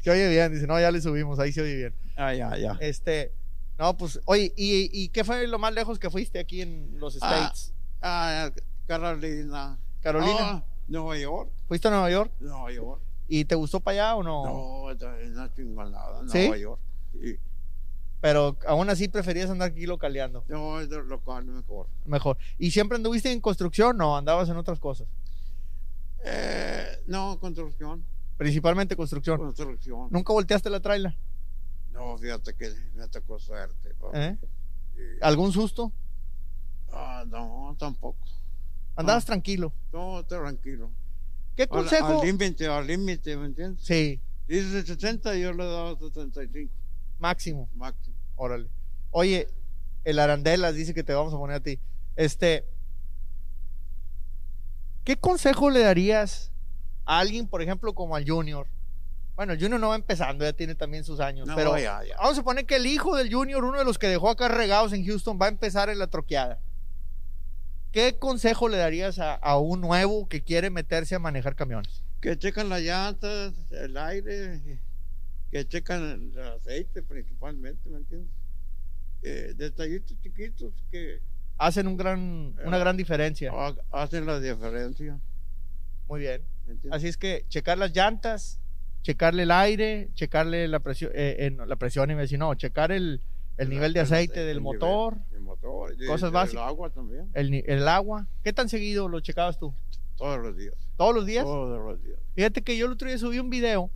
Se 0.03 0.11
oye 0.11 0.29
bien. 0.31 0.53
Dice, 0.53 0.67
no, 0.67 0.79
ya 0.81 0.91
le 0.91 1.01
subimos. 1.01 1.39
Ahí 1.39 1.53
se 1.53 1.63
oye 1.63 1.75
bien. 1.77 1.95
Ah, 2.17 2.33
ya, 2.33 2.57
ya. 2.57 2.77
Este. 2.81 3.33
No, 3.79 3.97
pues, 3.97 4.21
oye, 4.27 4.53
¿y, 4.57 4.89
y 4.93 5.09
qué 5.09 5.25
fue 5.25 5.47
lo 5.49 5.59
más 5.59 5.75
lejos 5.75 5.99
que 5.99 6.09
fuiste 6.11 6.39
aquí 6.39 6.63
en 6.63 6.99
los 6.99 7.19
Ah. 7.21 7.27
States? 7.51 7.73
Ah, 8.01 8.51
Carolina. 8.87 9.79
Carolina. 10.03 10.38
Ah, 10.41 10.64
Nueva 10.88 11.17
York. 11.19 11.50
¿Fuiste 11.67 11.88
a 11.88 11.91
Nueva 11.91 12.11
York? 12.11 12.33
Nueva 12.41 12.73
York. 12.73 13.03
¿Y 13.26 13.45
te 13.47 13.55
gustó 13.55 13.81
para 13.81 13.95
allá 13.95 14.17
o 14.17 14.23
no? 14.23 14.45
No, 14.45 14.91
es 14.91 15.31
una 15.31 15.53
chingonada. 15.53 16.21
¿Sí? 16.29 16.41
Nueva 16.41 16.59
York. 16.59 16.81
Sí. 17.12 17.38
Pero 18.21 18.57
aún 18.67 18.88
así 18.88 19.09
preferías 19.09 19.50
andar 19.50 19.71
aquí 19.71 19.87
localeando. 19.87 20.45
No, 20.49 20.81
es 20.81 20.88
local 20.88 21.45
mejor. 21.45 21.88
Mejor. 22.07 22.38
¿Y 22.59 22.71
siempre 22.71 22.97
anduviste 22.97 23.31
en 23.31 23.41
construcción? 23.41 23.97
No, 23.97 24.17
andabas 24.17 24.49
en 24.49 24.57
otras 24.57 24.81
cosas. 24.81 25.09
Eh, 26.25 27.03
no, 27.07 27.38
construcción. 27.38 28.05
Principalmente 28.38 28.97
construcción. 28.97 29.38
Construcción. 29.38 30.09
¿Nunca 30.11 30.33
volteaste 30.33 30.71
la 30.71 30.81
traila? 30.81 31.14
No, 31.93 32.17
fíjate 32.17 32.55
que 32.55 32.73
me 32.95 33.07
tocó 33.09 33.38
suerte. 33.38 33.95
¿Eh? 34.14 34.38
Sí. 34.95 35.03
¿Algún 35.21 35.53
susto? 35.53 35.93
Ah, 36.93 37.25
no, 37.26 37.76
tampoco. 37.79 38.26
Andabas 38.97 39.25
tranquilo. 39.25 39.73
No, 39.93 40.25
tranquilo. 40.25 40.91
¿Qué 41.57 41.67
consejo? 41.69 42.21
Al 42.21 42.27
límite, 42.27 42.67
al 42.67 42.87
límite, 42.87 43.37
¿me 43.37 43.47
entiendes? 43.47 43.85
Sí, 43.85 44.21
Dice 44.47 44.85
70 44.85 45.37
y 45.37 45.43
yo 45.43 45.53
le 45.53 45.65
daba 45.65 45.97
75 45.99 46.73
máximo. 47.19 47.69
máximo. 47.75 48.15
Órale. 48.37 48.69
Oye, 49.11 49.49
el 50.05 50.19
Arandelas 50.19 50.75
dice 50.75 50.93
que 50.93 51.03
te 51.03 51.15
vamos 51.15 51.33
a 51.33 51.39
poner 51.39 51.57
a 51.57 51.61
ti. 51.61 51.79
Este, 52.17 52.67
¿qué 55.05 55.17
consejo 55.17 55.71
le 55.71 55.81
darías 55.81 56.51
a 57.07 57.19
alguien, 57.21 57.47
por 57.49 57.63
ejemplo, 57.63 57.95
como 57.95 58.17
al 58.17 58.28
Junior? 58.28 58.67
Bueno, 59.37 59.52
el 59.52 59.61
Junior 59.61 59.80
no 59.80 59.89
va 59.89 59.97
empezando, 59.97 60.45
ya 60.45 60.52
tiene 60.52 60.75
también 60.75 61.04
sus 61.04 61.19
años, 61.21 61.47
No, 61.49 61.57
pero 61.57 61.76
ya, 61.76 62.04
ya. 62.04 62.17
vamos 62.19 62.33
a 62.33 62.37
suponer 62.37 62.67
que 62.67 62.76
el 62.76 62.87
hijo 62.87 63.17
del 63.17 63.33
Junior, 63.33 63.65
uno 63.65 63.78
de 63.78 63.85
los 63.85 63.99
que 63.99 64.07
dejó 64.09 64.28
acá 64.30 64.49
regados 64.49 64.93
en 64.93 65.04
Houston, 65.07 65.39
va 65.41 65.47
a 65.47 65.49
empezar 65.49 65.89
en 65.89 65.99
la 65.99 66.07
troqueada. 66.09 66.61
¿Qué 67.95 68.19
consejo 68.19 68.69
le 68.69 68.76
darías 68.76 69.21
a, 69.21 69.35
a 69.37 69.57
un 69.57 69.80
nuevo 69.80 70.28
que 70.28 70.43
quiere 70.43 70.69
meterse 70.69 71.15
a 71.15 71.21
manejar 71.21 71.54
camiones? 71.54 72.02
Que 72.21 72.37
checan 72.37 72.69
las 72.69 72.83
llantas, 72.83 73.54
el 73.71 73.97
aire, 73.97 74.80
que 75.52 75.65
checan 75.65 76.33
el 76.35 76.41
aceite 76.41 77.04
principalmente, 77.04 77.89
¿me 77.89 77.99
entiendes? 77.99 78.30
Eh, 79.23 79.54
detallitos 79.57 80.17
chiquitos 80.21 80.75
que 80.91 81.21
Hacen 81.57 81.87
un 81.87 81.97
gran, 81.97 82.57
una 82.65 82.78
gran 82.78 82.97
diferencia. 82.97 83.52
ha- 83.54 83.76
hacen 83.93 84.26
la 84.26 84.41
diferencia, 84.41 85.21
Muy 86.09 86.19
bien. 86.19 86.43
Así 86.91 87.07
es 87.07 87.17
que 87.17 87.45
checar 87.49 87.78
las 87.78 87.95
llantas, 87.95 88.59
checarle 89.02 89.45
el 89.45 89.52
aire, 89.52 90.09
checarle 90.15 90.67
la 90.67 90.80
presión, 90.80 91.13
eh, 91.15 91.37
eh, 91.39 91.57
la 91.65 91.76
presión, 91.76 92.11
y 92.11 92.17
me 92.17 92.23
decía, 92.23 92.39
no, 92.39 92.52
checar 92.57 92.91
el, 92.91 93.21
el 93.57 93.69
nivel 93.69 93.93
de 93.93 94.00
aceite 94.00 94.41
del 94.41 94.57
el 94.57 94.63
nivel. 94.65 94.80
El 95.89 96.07
Cosas 96.07 96.29
el 96.29 96.33
básicas. 96.33 96.63
agua 96.65 96.91
también, 96.91 97.31
el, 97.35 97.55
el 97.67 97.89
agua. 97.89 98.27
¿Qué 98.43 98.53
tan 98.53 98.69
seguido 98.69 99.09
lo 99.09 99.21
checabas 99.21 99.59
tú? 99.59 99.75
todos 100.17 100.39
los 100.39 100.57
días. 100.57 100.75
¿Todos 100.97 101.15
los 101.15 101.27
días? 101.27 101.45
Todos 101.45 101.93
los 101.93 102.03
días. 102.03 102.19
Fíjate 102.35 102.63
que 102.63 102.77
yo 102.77 102.87
el 102.87 102.93
otro 102.93 103.09
día 103.09 103.19
subí 103.19 103.39
un 103.41 103.50
video 103.50 103.91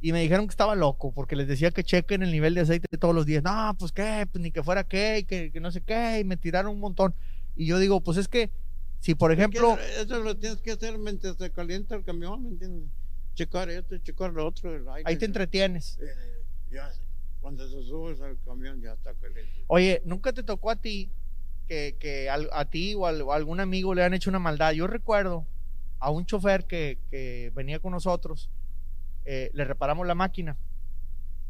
y 0.00 0.12
me 0.12 0.20
dijeron 0.20 0.46
que 0.46 0.52
estaba 0.52 0.76
loco 0.76 1.12
porque 1.12 1.34
les 1.34 1.48
decía 1.48 1.72
que 1.72 1.82
chequen 1.82 2.22
el 2.22 2.30
nivel 2.30 2.54
de 2.54 2.60
aceite 2.60 2.96
todos 2.98 3.14
los 3.14 3.26
días. 3.26 3.42
No, 3.42 3.74
pues 3.78 3.90
qué, 3.90 4.26
pues 4.30 4.40
ni 4.42 4.52
que 4.52 4.62
fuera 4.62 4.84
qué, 4.84 5.24
que, 5.26 5.50
que 5.50 5.60
no 5.60 5.72
sé 5.72 5.80
qué, 5.80 6.20
y 6.20 6.24
me 6.24 6.36
tiraron 6.36 6.72
un 6.72 6.80
montón. 6.80 7.14
Y 7.56 7.66
yo 7.66 7.78
digo, 7.80 8.00
pues 8.00 8.16
es 8.18 8.28
que 8.28 8.50
si 9.00 9.14
por 9.14 9.32
ejemplo, 9.32 9.76
Que 9.76 10.02
Eso 10.02 10.18
lo 10.22 10.36
tienes 10.36 10.58
que 10.60 10.72
hacer 10.72 10.98
mientras 10.98 11.36
se 11.36 11.50
calienta 11.50 11.96
el 11.96 12.04
camión, 12.04 12.42
¿me 12.42 12.50
entiendes? 12.50 12.90
Checar 13.34 13.70
esto, 13.70 13.96
checar 13.98 14.32
lo 14.32 14.46
otro, 14.46 14.74
el 14.74 14.88
aire. 14.88 15.02
ahí 15.04 15.16
te 15.16 15.24
entretienes. 15.24 15.98
Eh, 16.00 16.44
ya, 16.70 16.90
cuando 17.40 17.68
se 17.68 17.82
subes 17.82 18.20
al 18.20 18.38
camión 18.44 18.80
ya 18.80 18.92
está 18.92 19.14
caliente. 19.14 19.64
Oye, 19.68 20.02
¿nunca 20.04 20.32
te 20.32 20.42
tocó 20.42 20.70
a 20.70 20.76
ti 20.76 21.10
que, 21.66 21.96
que 21.98 22.28
a, 22.30 22.64
ti 22.66 22.94
o, 22.94 23.06
a 23.06 23.36
algún 23.36 23.60
amigo 23.60 23.94
le 23.94 24.04
han 24.04 24.14
hecho 24.14 24.30
una 24.30 24.38
maldad? 24.38 24.72
Yo 24.72 24.86
recuerdo 24.86 25.46
a 25.98 26.10
un 26.10 26.26
chofer 26.26 26.66
que, 26.66 26.98
que 27.10 27.52
venía 27.54 27.78
con 27.80 27.92
nosotros, 27.92 28.50
eh, 29.24 29.50
le 29.52 29.64
reparamos 29.64 30.06
la 30.06 30.14
máquina 30.14 30.56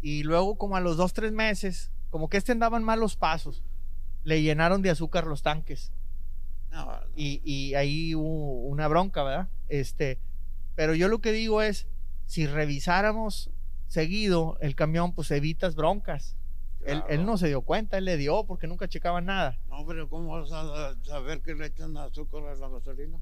y 0.01 0.23
luego 0.23 0.57
como 0.57 0.77
a 0.77 0.81
los 0.81 0.97
dos, 0.97 1.13
tres 1.13 1.33
meses, 1.33 1.91
como 2.11 2.29
que 2.29 2.37
este 2.37 2.53
andaba 2.53 2.77
en 2.77 2.85
malos 2.85 3.17
pasos, 3.17 3.63
le 4.25 4.43
llenaron 4.43 4.83
de 4.83 4.91
azúcar 4.91 5.27
los 5.27 5.43
tanques 5.43 5.93
No, 6.71 6.87
no. 6.87 7.01
y, 7.17 7.41
y 7.45 7.75
ahí 7.75 8.15
hubo 8.15 8.67
una 8.69 8.89
bronca, 8.89 9.23
¿verdad? 9.23 9.49
Este, 9.69 10.19
pero 10.75 10.95
yo 10.95 11.09
lo 11.09 11.21
que 11.21 11.33
digo 11.33 11.63
es, 11.63 11.87
si 12.27 12.47
revisáramos 12.47 13.51
seguido 13.89 14.57
el 14.61 14.75
camión, 14.75 15.13
pues 15.15 15.31
evitas 15.31 15.75
broncas. 15.75 16.37
Él, 16.85 16.99
Claro. 17.01 17.07
él 17.09 17.27
no 17.27 17.37
se 17.37 17.49
dio 17.49 17.63
cuenta, 17.63 17.99
él 17.99 18.05
le 18.05 18.17
dio 18.17 18.45
porque 18.45 18.67
nunca 18.69 18.89
checaba 18.89 19.21
nada. 19.21 19.59
No, 19.69 19.85
pero 19.87 20.09
¿cómo 20.09 20.41
vas 20.41 20.53
a 20.53 20.95
saber 21.05 21.41
que 21.41 21.55
le 21.55 21.67
echan 21.67 21.97
azúcar 21.97 22.45
a 22.47 22.55
la 22.55 22.69
gasolina? 22.69 23.19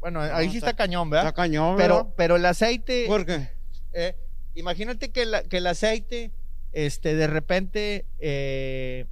Bueno, 0.00 0.26
No, 0.26 0.34
ahí 0.34 0.48
sí 0.50 0.56
está, 0.58 0.70
está- 0.70 0.82
cañón, 0.84 1.08
Está 1.08 1.16
¿verdad? 1.16 1.34
cañón, 1.34 1.76
Pero, 1.76 1.96
¿verdad? 1.96 2.12
pero 2.16 2.36
el 2.36 2.46
aceite, 2.46 3.04
¿Por 3.06 3.26
qué? 3.26 3.48
eh, 3.92 4.16
imagínate 4.54 5.10
que, 5.10 5.26
la- 5.26 5.42
que 5.42 5.58
el 5.58 5.66
aceite, 5.66 6.30
este, 6.72 7.14
de 7.14 7.26
repente, 7.26 8.06
eh, 8.18 9.06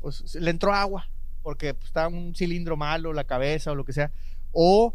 pues 0.00 0.34
le 0.36 0.50
entró 0.50 0.72
agua, 0.72 1.08
porque 1.42 1.74
pues, 1.74 1.86
está 1.86 2.08
un 2.08 2.34
cilindro 2.34 2.76
malo, 2.76 3.12
la 3.12 3.24
cabeza 3.24 3.72
o 3.72 3.74
lo 3.74 3.84
que 3.84 3.92
sea, 3.92 4.12
o, 4.52 4.94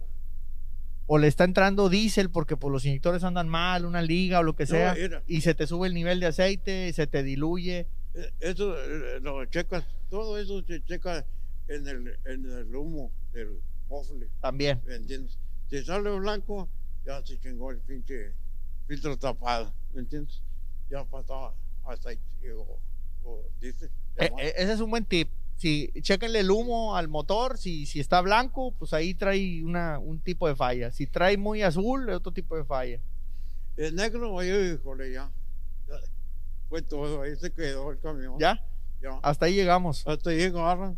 o 1.05 1.17
le 1.17 1.27
está 1.27 1.43
entrando 1.43 1.89
diésel 1.89 2.29
porque 2.29 2.55
pues, 2.57 2.71
los 2.71 2.85
inyectores 2.85 3.23
andan 3.23 3.49
mal, 3.49 3.85
una 3.85 4.01
liga 4.01 4.39
o 4.39 4.43
lo 4.43 4.55
que 4.55 4.63
No, 4.63 4.69
sea, 4.69 4.93
mira, 4.95 5.23
y 5.27 5.41
se 5.41 5.53
te 5.53 5.67
sube 5.67 5.87
el 5.87 5.93
nivel 5.93 6.19
de 6.19 6.27
aceite, 6.27 6.91
se 6.93 7.07
te 7.07 7.23
diluye. 7.23 7.87
eh, 8.13 8.31
eso 8.39 8.75
eh, 8.77 9.19
lo 9.21 9.43
checas, 9.45 9.83
todo 10.09 10.37
eso 10.39 10.63
se 10.63 10.83
checa 10.83 11.25
en 11.67 11.87
el, 11.87 12.17
en 12.25 12.45
el 12.51 12.75
humo 12.75 13.11
del 13.33 13.59
mofle, 13.89 14.29
También. 14.41 14.81
¿me 14.85 14.95
entiendes? 14.95 15.37
Si 15.69 15.83
sale 15.83 16.09
blanco, 16.19 16.69
ya 17.05 17.25
se 17.25 17.37
chingó 17.39 17.71
el 17.71 17.79
pinche 17.79 18.33
filtro 18.87 19.17
tapado, 19.17 19.73
¿me 19.93 20.01
entiendes? 20.01 20.41
Ya 20.89 21.03
pasaba 21.05 21.53
aceite 21.85 22.53
o, 22.53 22.79
o 23.23 23.43
dice. 23.59 23.89
Eh, 24.17 24.29
eh, 24.39 24.53
ese 24.57 24.73
es 24.73 24.79
un 24.79 24.89
buen 24.91 25.05
tip. 25.05 25.29
Si 25.55 25.91
chequenle 26.01 26.39
el 26.39 26.51
humo 26.51 26.95
al 26.95 27.07
motor, 27.07 27.57
si, 27.57 27.85
si 27.85 27.99
está 27.99 28.21
blanco, 28.21 28.73
pues 28.77 28.91
ahí 28.93 29.13
trae 29.13 29.63
una, 29.63 29.99
un 29.99 30.19
tipo 30.19 30.47
de 30.47 30.55
falla. 30.55 30.91
Si 30.91 31.07
trae 31.07 31.37
muy 31.37 31.61
azul, 31.61 32.09
es 32.09 32.15
otro 32.15 32.31
tipo 32.31 32.55
de 32.57 32.65
falla. 32.65 32.99
El 33.77 33.95
negro, 33.95 34.33
oye, 34.33 34.73
híjole, 34.73 35.11
ya. 35.11 35.31
ya 35.87 35.95
Fue 36.69 36.81
todo, 36.81 37.21
ahí 37.21 37.35
se 37.35 37.51
quedó 37.51 37.91
el 37.91 37.99
camión. 37.99 38.37
¿Ya? 38.39 38.61
Ya. 39.01 39.19
Hasta 39.21 39.45
ahí 39.45 39.55
llegamos. 39.55 40.05
Hasta 40.05 40.31
ahí 40.31 40.37
llegaron. 40.37 40.97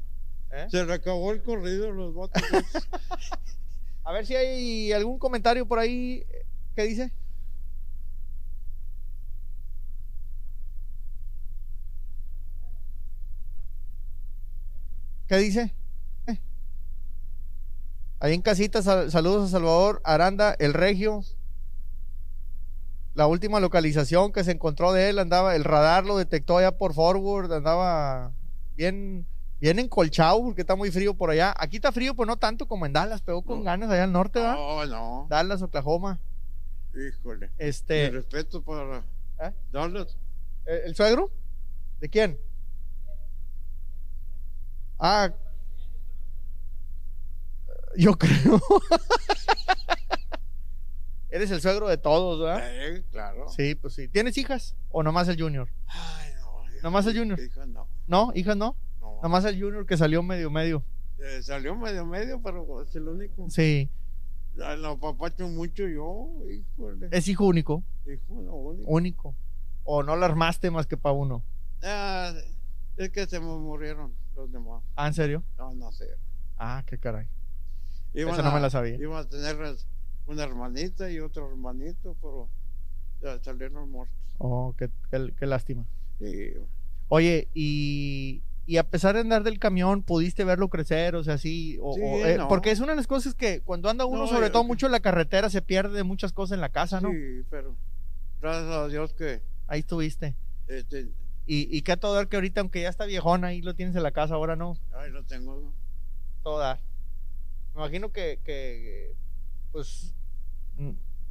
¿eh? 0.51 0.67
Se 0.69 0.85
le 0.85 0.93
acabó 0.93 1.31
el 1.31 1.41
corrido 1.43 1.91
los 1.91 2.13
votos. 2.13 2.41
A 4.03 4.11
ver 4.11 4.25
si 4.25 4.35
hay 4.35 4.91
algún 4.91 5.17
comentario 5.17 5.67
por 5.67 5.79
ahí 5.79 6.23
que 6.75 6.83
dice. 6.83 7.11
¿Qué 15.27 15.37
dice? 15.37 15.73
Eh. 16.27 16.39
Ahí 18.19 18.33
en 18.33 18.41
casita, 18.41 18.81
sal- 18.81 19.11
saludos 19.11 19.47
a 19.49 19.51
Salvador 19.51 20.01
Aranda, 20.03 20.55
el 20.59 20.73
Regio. 20.73 21.23
La 23.13 23.27
última 23.27 23.59
localización 23.59 24.31
que 24.33 24.43
se 24.43 24.51
encontró 24.51 24.91
de 24.91 25.09
él, 25.09 25.19
andaba, 25.19 25.55
el 25.55 25.63
radar 25.63 26.05
lo 26.05 26.17
detectó 26.17 26.57
allá 26.57 26.77
por 26.77 26.93
forward, 26.93 27.51
andaba 27.53 28.33
bien, 28.75 29.25
bien 29.61 29.79
encolchado 29.79 30.43
porque 30.43 30.61
está 30.61 30.75
muy 30.75 30.91
frío 30.91 31.13
por 31.13 31.29
allá. 31.29 31.53
Aquí 31.57 31.77
está 31.77 31.93
frío, 31.93 32.13
pues 32.13 32.27
no 32.27 32.35
tanto 32.37 32.67
como 32.67 32.85
en 32.85 32.91
Dallas, 32.93 33.21
pegó 33.21 33.41
con 33.41 33.59
No. 33.59 33.63
ganas 33.63 33.89
allá 33.89 34.03
al 34.03 34.11
norte, 34.11 34.39
¿verdad? 34.39 34.55
No, 34.55 34.85
no. 34.85 35.27
Dallas, 35.29 35.61
Oklahoma. 35.61 36.19
Híjole. 36.93 37.47
Mi 37.47 37.53
Este, 37.65 38.09
respeto 38.09 38.61
para 38.61 38.97
¿Eh? 39.39 39.51
Dallas. 39.71 40.17
¿el, 40.65 40.79
el 40.87 40.95
suegro? 40.95 41.31
¿De 42.01 42.09
quién? 42.09 42.37
Ah, 44.99 45.31
yo 47.97 48.17
creo. 48.17 48.61
Eres 51.29 51.51
el 51.51 51.61
suegro 51.61 51.87
de 51.89 51.97
todos, 51.97 52.39
¿verdad? 52.41 52.61
Eh, 52.71 53.03
claro. 53.11 53.49
Sí, 53.49 53.75
pues 53.75 53.93
sí. 53.93 54.07
¿Tienes 54.07 54.37
hijas? 54.37 54.75
¿O 54.89 55.03
nomás 55.03 55.27
el 55.27 55.39
Junior? 55.41 55.67
Ay, 55.87 56.31
no. 56.39 56.63
hija, 56.71 56.81
¿Nomás 56.83 57.05
el 57.07 57.17
Junior? 57.17 57.39
Hija, 57.39 57.65
no. 57.65 57.87
No, 58.07 58.31
hijas 58.35 58.55
no. 58.55 58.75
no. 59.01 59.19
Nomás 59.21 59.43
el 59.45 59.61
Junior 59.61 59.85
que 59.85 59.97
salió 59.97 60.23
medio 60.23 60.49
medio. 60.49 60.83
Eh, 61.19 61.41
salió 61.43 61.75
medio 61.75 62.05
medio, 62.05 62.41
pero 62.41 62.81
es 62.81 62.95
el 62.95 63.07
único. 63.07 63.49
Sí, 63.49 63.89
La, 64.55 64.77
la 64.77 64.95
papacho 64.95 65.47
mucho 65.49 65.87
yo, 65.87 66.29
híjole. 66.49 67.09
es 67.11 67.27
hijo 67.27 67.45
único. 67.45 67.83
Hijo, 68.05 68.41
no, 68.41 68.53
único. 68.53 68.89
Único. 68.91 69.35
O 69.83 70.03
no 70.03 70.15
la 70.15 70.25
armaste 70.27 70.71
más 70.71 70.87
que 70.87 70.95
para 70.97 71.13
uno. 71.13 71.43
Ah, 71.83 72.33
es 72.97 73.09
que 73.11 73.27
se 73.27 73.39
me 73.39 73.45
murieron 73.47 74.13
los 74.35 74.51
demás. 74.51 74.83
Ah, 74.95 75.07
¿en 75.07 75.13
serio? 75.13 75.43
No, 75.57 75.73
no 75.73 75.91
sé. 75.91 76.05
Ah, 76.57 76.83
qué 76.85 76.97
caray. 76.97 77.27
Iban 78.13 78.33
Esa 78.33 78.43
no 78.43 78.49
a- 78.49 78.53
me 78.55 78.59
la 78.61 78.69
sabía. 78.69 78.95
Iban 78.95 79.25
a 79.25 79.29
tener 79.29 79.57
una 80.27 80.43
hermanita 80.43 81.09
y 81.11 81.19
otro 81.19 81.49
hermanito, 81.49 82.15
pero 82.21 82.49
ya 83.21 83.41
salieron 83.43 83.89
muertos. 83.91 84.15
Oh, 84.37 84.73
qué, 84.77 84.89
qué- 85.11 85.33
qué 85.37 85.45
lástima. 85.45 85.85
Y 86.19 86.53
Oye, 87.07 87.49
y, 87.53 88.41
y 88.65 88.77
a 88.77 88.89
pesar 88.89 89.13
de 89.15 89.21
andar 89.21 89.43
del 89.43 89.59
camión, 89.59 90.01
¿pudiste 90.01 90.43
verlo 90.43 90.69
crecer? 90.69 91.15
O 91.15 91.23
sea, 91.23 91.37
sí. 91.37 91.77
O, 91.81 91.93
Sí, 91.93 92.01
o, 92.03 92.25
eh, 92.25 92.37
no. 92.37 92.47
Porque 92.47 92.71
es 92.71 92.79
una 92.79 92.93
de 92.93 92.95
las 92.97 93.05
cosas 93.07 93.35
que 93.35 93.61
cuando 93.61 93.89
anda 93.89 94.05
uno, 94.05 94.21
No, 94.21 94.27
sobre 94.27 94.47
yo- 94.47 94.51
todo 94.53 94.63
mucho 94.63 94.85
en 94.87 94.91
la 94.91 95.01
carretera, 95.01 95.49
se 95.49 95.61
pierde 95.61 95.95
de 95.97 96.03
muchas 96.03 96.33
cosas 96.33 96.55
en 96.55 96.61
la 96.61 96.69
casa, 96.69 96.99
¿no? 97.01 97.11
sí, 97.11 97.43
pero 97.49 97.75
gracias 98.41 98.71
a 98.71 98.87
Dios 98.87 99.13
que 99.13 99.41
Ahí 99.67 99.81
estuviste. 99.81 100.35
este, 100.67 101.09
Y, 101.47 101.75
y 101.75 101.81
que 101.83 101.91
a 101.91 101.97
todo 101.97 102.15
dar 102.15 102.27
que 102.27 102.37
ahorita, 102.37 102.61
aunque 102.61 102.81
ya 102.81 102.89
está 102.89 103.05
viejón, 103.05 103.43
ahí 103.45 103.61
lo 103.61 103.75
tienes 103.75 103.95
en 103.95 104.03
la 104.03 104.11
casa, 104.11 104.33
ahora 104.35 104.55
no. 104.55 104.77
ahí 104.93 105.11
lo 105.11 105.23
tengo. 105.23 105.73
Todo 106.43 106.59
dar. 106.59 106.79
Me 107.73 107.81
imagino 107.81 108.11
que, 108.11 108.39
que 108.43 109.15
pues, 109.71 110.13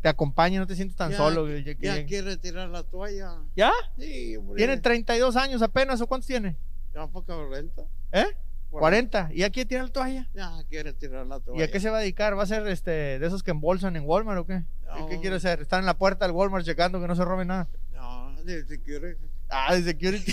te 0.00 0.08
acompaña, 0.08 0.60
no 0.60 0.66
te 0.66 0.76
sientes 0.76 0.96
tan 0.96 1.10
Ya- 1.10 1.16
solo. 1.16 1.48
Ya 1.58 1.74
que- 1.76 2.04
quiere 2.06 2.36
tirar 2.36 2.68
la 2.68 2.82
toalla. 2.84 3.38
¿Ya? 3.56 3.72
Sí, 3.98 4.36
hombre. 4.36 4.56
Tiene 4.56 4.76
32 4.78 5.36
años 5.36 5.62
apenas, 5.62 6.00
¿o 6.00 6.06
cuántos 6.06 6.26
tiene? 6.26 6.56
Ya 6.94 7.06
poca 7.06 7.34
renta. 7.50 7.82
¿Eh? 8.12 8.26
40. 8.70 9.30
¿Y 9.32 9.44
aquí 9.44 9.64
tiene 9.64 9.84
la 9.84 9.90
toalla? 9.92 10.28
Ya 10.34 10.52
quiere 10.68 10.92
tirar 10.92 11.26
la 11.26 11.38
toalla. 11.40 11.60
¿Y 11.60 11.62
a 11.64 11.70
qué 11.70 11.78
se 11.80 11.90
va 11.90 11.98
a 11.98 12.00
dedicar? 12.00 12.36
¿Va 12.36 12.42
a 12.42 12.46
ser 12.46 12.66
este, 12.66 12.90
de 13.18 13.26
esos 13.26 13.42
que 13.42 13.52
embolsan 13.52 13.94
en 13.96 14.04
Walmart 14.04 14.40
o 14.40 14.46
qué? 14.46 14.64
¿Qué- 14.80 15.00
No. 15.00 15.06
¿Qué 15.06 15.20
quiere 15.20 15.36
hacer? 15.36 15.60
Estar 15.62 15.80
en 15.80 15.86
la 15.86 15.96
puerta 15.96 16.26
del 16.26 16.34
Walmart 16.34 16.64
checando 16.64 17.00
que 17.00 17.06
no 17.08 17.14
se 17.16 17.24
robe 17.24 17.44
nada. 17.44 17.68
No, 17.92 18.42
de 18.42 18.64
security. 18.66 19.24
Ah, 19.56 19.72
de 19.72 19.84
security. 19.84 20.32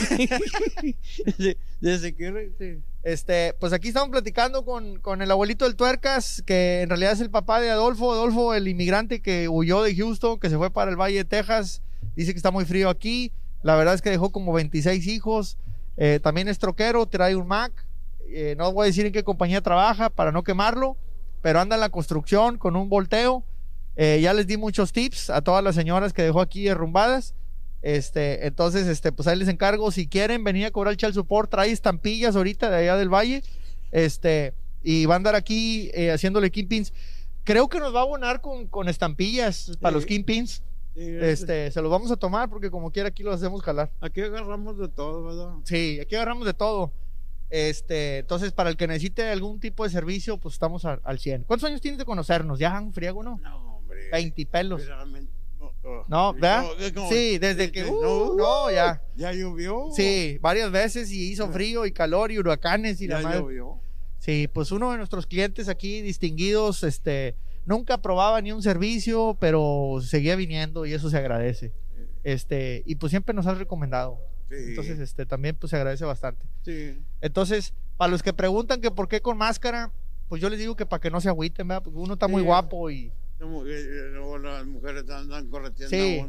de, 1.37 1.57
de 1.79 1.99
security. 1.99 2.81
Este, 3.03 3.53
pues 3.59 3.71
aquí 3.71 3.89
estamos 3.89 4.09
platicando 4.09 4.65
con, 4.65 4.99
con 4.99 5.21
el 5.21 5.29
abuelito 5.29 5.65
del 5.65 5.75
Tuercas, 5.75 6.41
que 6.43 6.81
en 6.81 6.89
realidad 6.89 7.13
es 7.13 7.21
el 7.21 7.29
papá 7.29 7.61
de 7.61 7.69
Adolfo. 7.69 8.11
Adolfo, 8.11 8.55
el 8.55 8.67
inmigrante 8.67 9.21
que 9.21 9.47
huyó 9.47 9.83
de 9.83 9.95
Houston, 9.95 10.39
que 10.39 10.49
se 10.49 10.57
fue 10.57 10.71
para 10.71 10.89
el 10.89 10.97
Valle 10.97 11.17
de 11.17 11.25
Texas. 11.25 11.83
Dice 12.15 12.33
que 12.33 12.37
está 12.37 12.49
muy 12.49 12.65
frío 12.65 12.89
aquí. 12.89 13.31
La 13.61 13.75
verdad 13.75 13.93
es 13.93 14.01
que 14.01 14.09
dejó 14.09 14.31
como 14.31 14.53
26 14.53 15.05
hijos. 15.05 15.57
Eh, 15.97 16.19
también 16.21 16.47
es 16.47 16.57
troquero, 16.57 17.05
trae 17.05 17.35
un 17.35 17.47
Mac. 17.47 17.85
Eh, 18.27 18.55
no 18.57 18.73
voy 18.73 18.85
a 18.85 18.87
decir 18.87 19.05
en 19.05 19.13
qué 19.13 19.23
compañía 19.23 19.61
trabaja 19.61 20.09
para 20.09 20.31
no 20.31 20.43
quemarlo, 20.43 20.97
pero 21.43 21.59
anda 21.59 21.75
en 21.75 21.81
la 21.81 21.89
construcción 21.89 22.57
con 22.57 22.75
un 22.75 22.89
volteo. 22.89 23.43
Eh, 23.97 24.19
ya 24.19 24.33
les 24.33 24.47
di 24.47 24.57
muchos 24.57 24.91
tips 24.93 25.29
a 25.29 25.41
todas 25.41 25.63
las 25.63 25.75
señoras 25.75 26.11
que 26.11 26.23
dejó 26.23 26.41
aquí 26.41 26.63
derrumbadas. 26.63 27.35
Este, 27.81 28.45
entonces, 28.45 28.87
este, 28.87 29.11
pues 29.11 29.27
ahí 29.27 29.37
les 29.37 29.47
encargo. 29.47 29.91
Si 29.91 30.07
quieren 30.07 30.43
venir 30.43 30.65
a 30.67 30.71
cobrar 30.71 30.91
el 30.91 30.97
child 30.97 31.13
support, 31.13 31.49
trae 31.49 31.71
estampillas 31.71 32.35
ahorita 32.35 32.69
de 32.69 32.77
allá 32.77 32.97
del 32.97 33.09
valle. 33.13 33.43
Este, 33.91 34.53
y 34.83 35.05
va 35.05 35.15
a 35.15 35.17
andar 35.17 35.35
aquí 35.35 35.89
eh, 35.93 36.11
haciéndole 36.11 36.51
kingpins. 36.51 36.93
Creo 37.43 37.69
que 37.69 37.79
nos 37.79 37.93
va 37.93 37.99
a 37.99 38.03
abonar 38.03 38.41
con, 38.41 38.67
con 38.67 38.87
estampillas 38.87 39.77
para 39.81 39.91
Sí. 39.93 39.95
los 39.95 40.05
kingpins. 40.05 40.63
Sí, 40.93 41.01
Este, 41.21 41.71
se 41.71 41.81
los 41.81 41.89
vamos 41.89 42.11
a 42.11 42.17
tomar 42.17 42.49
porque 42.49 42.69
como 42.69 42.91
quiera 42.91 43.09
aquí 43.09 43.23
los 43.23 43.35
hacemos 43.35 43.61
jalar. 43.63 43.91
Aquí 44.01 44.21
agarramos 44.21 44.77
de 44.77 44.87
todo, 44.89 45.23
¿verdad? 45.23 45.55
Sí, 45.63 45.99
aquí 46.01 46.15
agarramos 46.15 46.45
de 46.45 46.53
todo. 46.53 46.91
Este, 47.49 48.19
entonces, 48.19 48.51
para 48.53 48.69
el 48.69 48.77
que 48.77 48.87
necesite 48.87 49.27
algún 49.29 49.59
tipo 49.59 49.83
de 49.83 49.89
servicio, 49.89 50.37
pues 50.37 50.53
estamos 50.53 50.85
a- 50.85 50.99
al 51.03 51.19
100. 51.19 51.43
¿Cuántos 51.43 51.67
años 51.67 51.81
tienes 51.81 51.97
de 51.97 52.05
conocernos? 52.05 52.59
Ya, 52.59 52.79
un 52.79 52.93
friego, 52.93 53.23
¿no? 53.23 53.39
No, 53.41 53.77
hombre. 53.77 54.09
20 54.11 54.45
pelos. 54.45 54.85
Realmente, 54.85 55.30
no, 55.83 55.89
no. 55.89 56.05
No, 56.07 56.33
¿verdad? 56.33 56.65
Sí, 57.09 57.37
desde 57.37 57.71
que. 57.71 57.85
uh, 57.85 58.35
no, 58.37 58.69
ya. 58.71 59.01
Ya 59.15 59.33
llovió. 59.33 59.87
Sí, 59.95 60.37
varias 60.41 60.71
veces 60.71 61.11
y 61.11 61.31
hizo 61.31 61.49
frío 61.51 61.85
y 61.85 61.91
calor 61.91 62.31
y 62.31 62.37
huracanes 62.39 63.01
y 63.01 63.07
la 63.07 63.17
Ya 63.17 63.23
madre. 63.23 63.39
llovió. 63.39 63.79
Sí, 64.19 64.47
pues 64.47 64.71
uno 64.71 64.91
de 64.91 64.97
nuestros 64.97 65.25
clientes 65.25 65.67
aquí 65.67 66.01
distinguidos, 66.01 66.83
este, 66.83 67.35
nunca 67.65 67.99
probaba 68.01 68.39
ni 68.41 68.51
un 68.51 68.61
servicio, 68.61 69.35
pero 69.39 69.97
seguía 70.01 70.35
viniendo 70.35 70.85
y 70.85 70.93
eso 70.93 71.09
se 71.09 71.17
agradece. 71.17 71.71
Este, 72.23 72.83
y 72.85 72.95
pues 72.95 73.09
siempre 73.09 73.33
nos 73.33 73.47
has 73.47 73.57
recomendado. 73.57 74.19
Sí. 74.49 74.55
Entonces, 74.69 74.99
este, 74.99 75.25
también 75.25 75.55
pues 75.55 75.71
se 75.71 75.77
agradece 75.77 76.05
bastante. 76.05 76.45
sí. 76.63 77.01
Entonces, 77.21 77.73
para 77.97 78.11
los 78.11 78.21
que 78.23 78.33
preguntan 78.33 78.81
que 78.81 78.91
por 78.91 79.07
qué 79.07 79.21
con 79.21 79.37
máscara, 79.37 79.91
pues 80.27 80.41
yo 80.41 80.49
les 80.49 80.59
digo 80.59 80.75
que 80.75 80.85
para 80.85 80.99
que 80.99 81.09
no 81.11 81.21
se 81.21 81.29
agüiten, 81.29 81.67
¿verdad? 81.67 81.83
Porque 81.83 81.99
uno 81.99 82.13
está 82.13 82.27
muy 82.27 82.41
Sí. 82.41 82.45
guapo 82.45 82.89
y 82.91 83.07
La 83.07 83.13
luego 83.47 84.37
las 84.37 84.65
mujeres 84.65 85.09
andan 85.09 85.47
correteando 85.47 85.89
sí, 85.89 86.23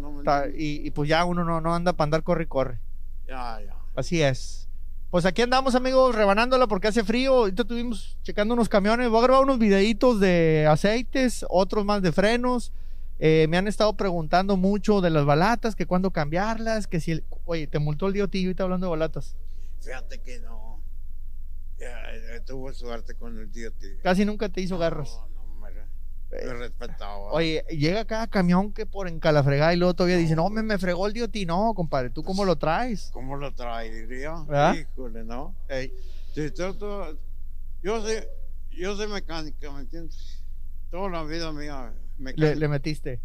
y, 0.57 0.87
y 0.87 0.90
pues 0.90 1.09
ya 1.09 1.25
uno 1.25 1.44
no, 1.44 1.61
no 1.61 1.75
anda 1.75 1.92
para 1.92 2.07
andar 2.07 2.22
corre 2.22 2.44
y 2.44 2.46
corre. 2.46 2.81
Ya, 3.27 3.61
ya. 3.61 3.77
Así 3.94 4.22
es. 4.22 4.68
Pues 5.11 5.27
aquí 5.27 5.42
andamos, 5.42 5.75
amigos, 5.75 6.14
rebanándola 6.14 6.66
porque 6.66 6.88
hace 6.88 7.05
frío. 7.05 7.35
Ahorita 7.35 7.62
estuvimos 7.62 8.16
checando 8.22 8.55
unos 8.55 8.70
camiones. 8.70 9.11
Voy 9.11 9.18
a 9.18 9.27
grabar 9.27 9.44
unos 9.44 9.59
videitos 9.59 10.20
de 10.20 10.66
aceites, 10.66 11.44
otros 11.51 11.85
más 11.85 12.01
de 12.01 12.12
frenos. 12.12 12.72
Eh, 13.18 13.46
me 13.51 13.59
han 13.59 13.68
estado 13.68 13.94
preguntando 13.94 14.57
mucho 14.57 15.03
de 15.03 15.11
las 15.11 15.27
balatas, 15.27 15.77
que 15.77 15.87
cuándo 15.87 16.11
cambiarlas, 16.11 16.87
que 16.87 16.98
si 16.98 17.12
el... 17.12 17.25
Oye, 17.44 17.66
te 17.66 17.79
multó 17.79 18.09
el 18.09 18.14
tío 18.14 18.25
ahorita 18.25 18.62
hablando 18.62 18.87
de 18.87 18.90
balatas. 18.90 19.37
Fíjate 19.81 20.18
que 20.20 20.40
no. 20.40 20.81
Ya, 21.79 21.90
ya 22.14 22.44
tuvo 22.44 22.72
suerte 22.72 23.14
con 23.14 23.38
el 23.38 23.51
tío. 23.51 23.70
Casi 24.03 24.25
nunca 24.25 24.48
te 24.48 24.62
hizo 24.62 24.79
garras. 24.79 25.11
No, 25.11 25.29
no, 26.33 26.38
Eh, 26.38 26.47
me 26.47 26.55
respetaba. 26.55 27.18
Oye, 27.33 27.64
llega 27.71 28.05
cada 28.05 28.27
camión 28.27 28.73
que 28.73 28.87
por 28.87 29.07
encalafregada 29.09 29.75
y 29.75 29.77
luego 29.77 29.95
todavía 29.95 30.16
dice, 30.16 30.35
no, 30.35 30.49
me, 30.51 30.62
me 30.62 30.79
fregó 30.79 31.07
el 31.07 31.12
tío 31.12 31.29
No, 31.47 31.75
compadre, 31.75 32.11
¿tú 32.11 32.23
cómo 32.23 32.45
lo 32.45 32.57
traes? 32.57 33.11
¿Cómo 33.12 33.37
lo 33.37 33.53
traería? 33.55 34.35
¿Verdad? 34.47 34.75
Híjole, 34.75 35.25
¿no? 35.25 35.55
Ey, 35.68 35.92
Sí, 36.35 36.51
todo, 36.51 36.75
todo- 36.75 37.18
yo 37.83 38.01
soy, 38.01 38.25
yo 38.71 38.97
soy 38.97 39.09
mecánica, 39.09 39.71
¿me 39.71 39.81
entiendes? 39.81 40.42
Toda 40.90 41.11
la 41.11 41.25
vida 41.25 41.53
mía, 41.53 41.92
le, 42.18 42.25
mecánica. 42.25 42.55
le 42.59 42.68
metiste, 42.68 43.21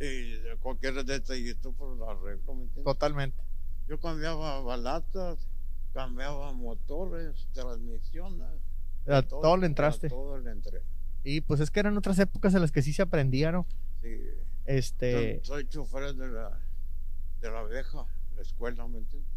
Y 0.00 0.34
cualquier 0.60 1.04
detallito 1.04 1.72
por 1.72 1.96
el 1.96 2.02
arreglo, 2.02 2.54
¿me 2.54 2.62
entiendes? 2.64 2.84
totalmente. 2.84 3.36
Yo 3.88 4.00
cambiaba 4.00 4.60
balatas, 4.60 5.38
cambiaba 5.94 6.52
motores, 6.52 7.46
transmisiones. 7.52 8.46
A 9.06 9.16
de 9.16 9.22
todo 9.22 9.56
le 9.56 9.66
a 9.66 9.68
entraste. 9.68 10.08
todo 10.08 10.38
le 10.38 10.50
entré. 10.50 10.82
Y 11.24 11.40
pues 11.40 11.60
es 11.60 11.70
que 11.70 11.80
eran 11.80 11.96
otras 11.96 12.18
épocas 12.18 12.54
en 12.54 12.60
las 12.60 12.72
que 12.72 12.82
sí 12.82 12.92
se 12.92 13.02
aprendía, 13.02 13.52
¿no? 13.52 13.66
Sí. 14.02 14.20
Este... 14.64 15.40
Soy, 15.42 15.62
soy 15.62 15.68
chofer 15.68 16.14
de 16.14 16.28
la, 16.28 16.60
de 17.40 17.50
la 17.50 17.64
vieja, 17.64 18.06
la 18.36 18.42
escuela, 18.42 18.86
¿me 18.86 18.98
entiendes? 18.98 19.30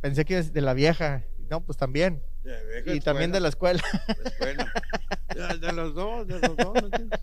Pensé 0.00 0.24
que 0.24 0.38
es 0.38 0.52
de 0.52 0.60
la 0.60 0.74
vieja. 0.74 1.24
No, 1.48 1.60
pues 1.60 1.78
también. 1.78 2.22
De 2.42 2.82
vieja 2.82 2.94
Y 2.94 3.00
también 3.00 3.30
de 3.30 3.40
la 3.40 3.48
escuela. 3.48 3.82
la 4.08 4.30
escuela. 4.30 4.72
de, 5.58 5.58
de 5.58 5.72
los 5.72 5.94
dos, 5.94 6.26
de 6.26 6.40
los 6.40 6.56
dos, 6.56 6.74
¿me 6.74 6.80
entiendes? 6.80 7.20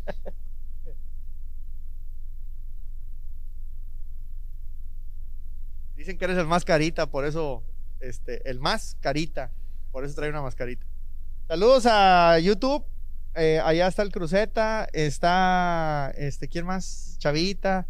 Dicen 5.99 6.17
que 6.17 6.23
eres 6.23 6.37
el 6.37 6.47
más 6.47 6.63
carita, 6.63 7.07
por 7.07 7.25
eso, 7.25 7.61
este, 7.99 8.49
el 8.49 8.61
más 8.61 8.95
carita, 9.01 9.51
por 9.91 10.05
eso 10.05 10.15
trae 10.15 10.29
una 10.29 10.41
mascarita. 10.41 10.85
Saludos 11.49 11.87
a 11.87 12.37
YouTube. 12.39 12.85
eh, 13.33 13.59
allá 13.65 13.87
está 13.87 14.03
el 14.03 14.11
Cruceta, 14.11 14.87
está, 14.93 16.11
este, 16.15 16.47
¿quién 16.47 16.65
más? 16.67 17.15
Chavita. 17.17 17.87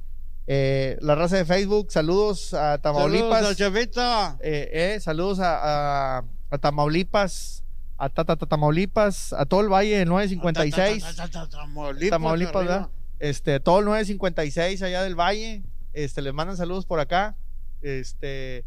Eh, 0.47 0.97
la 1.01 1.15
raza 1.15 1.35
de 1.35 1.43
Facebook, 1.45 1.91
saludos 1.91 2.53
a 2.53 2.77
Tamaulipas. 2.77 3.29
Saludos 3.29 3.49
al 3.49 3.55
Chavita. 3.57 4.37
Eh, 4.41 4.69
eh, 4.95 4.99
saludos 5.01 5.39
a, 5.41 6.19
a- 6.19 6.23
a 6.51 6.57
Tamaulipas, 6.57 7.63
a 7.97 8.07
Tata 8.09 8.37
Tamaulipas, 8.37 9.33
a 9.33 9.45
todo 9.45 9.59
el 9.61 9.67
Valle 9.69 9.97
del 9.97 10.07
956. 10.07 11.03
Tamaulipas. 11.49 12.09
Tamaulipas. 12.09 12.65
¿verdad? 12.65 12.89
Este, 13.19 13.59
todo 13.59 13.79
el 13.79 13.85
956 13.85 14.81
allá 14.83 15.03
del 15.03 15.15
Valle. 15.19 15.63
Este, 15.91 16.21
les 16.21 16.33
mandan 16.33 16.55
saludos 16.55 16.85
por 16.85 16.99
acá. 17.01 17.35
Este, 17.81 18.63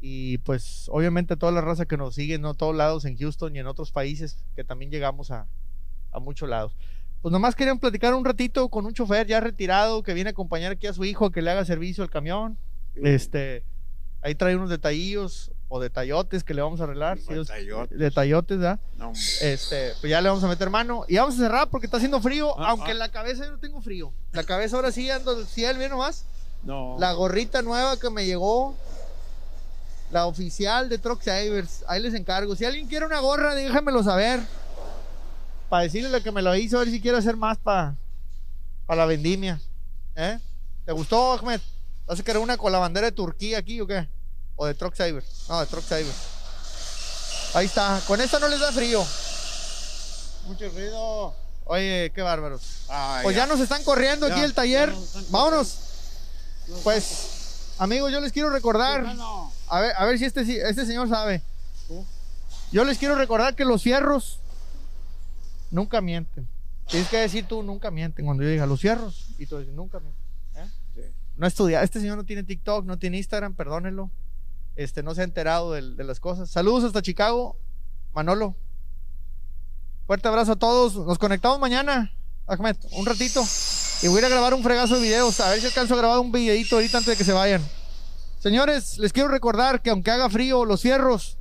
y 0.00 0.38
pues, 0.38 0.86
obviamente, 0.90 1.36
toda 1.36 1.52
la 1.52 1.60
raza 1.60 1.84
que 1.86 1.96
nos 1.96 2.14
sigue, 2.14 2.38
¿no? 2.38 2.54
Todos 2.54 2.74
lados 2.74 3.04
en 3.04 3.16
Houston 3.18 3.54
y 3.54 3.58
en 3.58 3.66
otros 3.66 3.92
países 3.92 4.42
que 4.56 4.64
también 4.64 4.90
llegamos 4.90 5.30
a, 5.30 5.46
a 6.12 6.20
muchos 6.20 6.48
lados. 6.48 6.74
Pues 7.22 7.32
nomás 7.32 7.54
querían 7.54 7.78
platicar 7.78 8.14
un 8.14 8.24
ratito 8.24 8.68
con 8.70 8.86
un 8.86 8.94
chofer 8.94 9.26
ya 9.26 9.40
retirado 9.40 10.02
que 10.02 10.14
viene 10.14 10.30
a 10.30 10.32
acompañar 10.32 10.72
aquí 10.72 10.86
a 10.86 10.94
su 10.94 11.04
hijo 11.04 11.26
a 11.26 11.32
que 11.32 11.42
le 11.42 11.50
haga 11.50 11.64
servicio 11.66 12.02
al 12.02 12.08
camión. 12.10 12.56
Este, 12.94 13.62
ahí 14.22 14.34
trae 14.34 14.56
unos 14.56 14.70
detallillos 14.70 15.52
o 15.68 15.78
detallotes 15.80 16.42
que 16.44 16.54
le 16.54 16.62
vamos 16.62 16.80
a 16.80 16.84
arreglar. 16.84 17.18
Detallotes. 17.18 17.98
detallotes, 17.98 18.58
¿verdad? 18.58 18.80
No. 18.96 19.12
Este, 19.42 19.92
pues 20.00 20.10
ya 20.10 20.20
le 20.22 20.30
vamos 20.30 20.42
a 20.42 20.48
meter 20.48 20.70
mano. 20.70 21.04
Y 21.08 21.16
vamos 21.18 21.34
a 21.34 21.38
cerrar 21.38 21.68
porque 21.68 21.86
está 21.86 21.98
haciendo 21.98 22.20
frío, 22.22 22.58
Ah, 22.58 22.70
aunque 22.70 22.88
ah. 22.88 22.92
en 22.92 22.98
la 22.98 23.10
cabeza 23.10 23.44
yo 23.44 23.52
no 23.52 23.58
tengo 23.58 23.82
frío. 23.82 24.12
La 24.32 24.44
cabeza 24.44 24.76
ahora 24.76 24.90
sí 24.90 25.10
ando 25.10 25.32
al 25.32 25.46
cielo, 25.46 25.78
bien 25.78 25.90
nomás. 25.90 26.24
No. 26.64 26.96
La 26.98 27.12
gorrita 27.12 27.60
nueva 27.62 27.98
que 28.00 28.10
me 28.10 28.24
llegó, 28.26 28.74
la 30.10 30.26
oficial 30.26 30.88
de 30.88 30.98
Truck 30.98 31.22
Savers, 31.22 31.84
ahí 31.86 32.02
les 32.02 32.14
encargo. 32.14 32.56
Si 32.56 32.64
alguien 32.64 32.86
quiere 32.86 33.06
una 33.06 33.20
gorra, 33.20 33.54
déjamelo 33.54 34.02
saber. 34.02 34.40
Para 35.68 35.84
decirle 35.84 36.08
lo 36.10 36.22
que 36.22 36.32
me 36.32 36.42
lo 36.42 36.54
hizo, 36.56 36.76
a 36.76 36.80
ver 36.80 36.90
si 36.90 37.00
quiero 37.00 37.18
hacer 37.18 37.36
más 37.36 37.58
para 37.58 37.94
la 38.88 39.06
vendimia. 39.06 39.60
¿Eh? 40.16 40.38
¿Te 40.84 40.92
gustó, 40.92 41.34
Ahmed? 41.34 41.60
¿Vas 42.06 42.18
a 42.18 42.22
querer 42.24 42.42
una 42.42 42.56
con 42.56 42.72
la 42.72 42.78
bandera 42.80 43.06
de 43.06 43.12
Turquía 43.12 43.58
aquí 43.58 43.80
o 43.80 43.86
qué? 43.86 44.08
¿O 44.56 44.66
de 44.66 44.74
Truck 44.74 44.96
Savers? 44.96 45.48
No, 45.48 45.60
de 45.60 45.66
Truck 45.66 45.84
Savers. 45.84 46.16
Ahí 47.54 47.66
está. 47.66 48.00
Con 48.06 48.20
esta 48.20 48.40
no 48.40 48.48
les 48.48 48.58
da 48.58 48.72
frío. 48.72 49.04
Mucho 50.46 50.68
ruido. 50.70 51.34
Oye, 51.66 52.10
qué 52.12 52.22
bárbaros. 52.22 52.62
Ay, 52.88 53.22
Pues 53.22 53.36
ya 53.36 53.46
nos 53.46 53.60
están 53.60 53.84
corriendo 53.84 54.26
aquí 54.26 54.40
el 54.40 54.54
taller. 54.54 54.92
Vámonos. 55.28 55.76
Pues, 56.82 57.74
amigos, 57.78 58.10
yo 58.10 58.20
les 58.20 58.32
quiero 58.32 58.50
recordar. 58.50 59.06
A 59.70 59.80
ver, 59.80 59.92
a 59.96 60.04
ver 60.04 60.18
si 60.18 60.24
este, 60.24 60.44
si- 60.44 60.58
este 60.58 60.84
señor 60.84 61.08
sabe. 61.08 61.42
Yo 62.72 62.84
les 62.84 62.98
quiero 62.98 63.14
recordar 63.14 63.54
que 63.54 63.64
los 63.64 63.82
fierros 63.82 64.40
nunca 65.70 66.00
mienten. 66.00 66.46
Tienes 66.88 67.08
que 67.08 67.18
decir 67.18 67.46
tú 67.46 67.62
nunca 67.62 67.90
mienten 67.90 68.24
cuando 68.24 68.42
yo 68.42 68.48
diga 68.48 68.66
los 68.66 68.80
fierros. 68.80 69.28
Y 69.38 69.46
tú 69.46 69.58
dices 69.58 69.74
nunca 69.74 70.00
mienten. 70.00 70.22
¿eh? 70.56 70.70
Sí. 70.94 71.00
No 71.36 71.46
estudia. 71.46 71.82
Este 71.82 72.00
señor 72.00 72.16
no 72.16 72.24
tiene 72.24 72.42
TikTok, 72.42 72.84
no 72.84 72.98
tiene 72.98 73.16
Instagram, 73.18 73.54
perdónenlo. 73.54 74.10
Este, 74.76 75.02
no 75.02 75.14
se 75.14 75.20
ha 75.20 75.24
enterado 75.24 75.72
de, 75.72 75.82
las 76.04 76.20
cosas. 76.20 76.50
Saludos 76.50 76.84
hasta 76.84 77.02
Chicago, 77.02 77.56
Manolo. 78.12 78.56
Fuerte 80.06 80.26
abrazo 80.26 80.52
a 80.52 80.56
todos. 80.56 80.94
Nos 80.94 81.18
conectamos 81.18 81.60
mañana, 81.60 82.12
Ahmed, 82.46 82.76
un 82.92 83.06
ratito. 83.06 83.44
Y 84.02 84.08
voy 84.08 84.16
a 84.16 84.20
ir 84.20 84.24
a 84.24 84.28
grabar 84.28 84.54
un 84.54 84.62
fregazo 84.62 84.96
de 84.96 85.02
videos. 85.02 85.38
A 85.40 85.50
ver 85.50 85.60
si 85.60 85.66
alcanzo 85.66 85.94
a 85.94 85.98
grabar 85.98 86.18
un 86.18 86.32
videito 86.32 86.74
ahorita 86.76 86.98
antes 86.98 87.12
de 87.12 87.16
que 87.16 87.24
se 87.24 87.32
vayan. 87.32 87.62
Señores, 88.40 88.96
les 88.98 89.12
quiero 89.12 89.28
recordar 89.28 89.82
que 89.82 89.90
aunque 89.90 90.10
haga 90.10 90.30
frío, 90.30 90.64
los 90.64 90.80
fierros. 90.80 91.36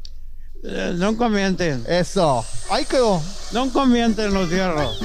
eh, 0.64 0.92
nunca 0.96 1.30
mienten. 1.30 1.84
Eso. 1.88 2.46
Ahí 2.70 2.84
quedó. 2.86 3.22
Nunca 3.54 3.86
mienten 3.86 4.34
los 4.34 4.50
fierros. 4.50 5.00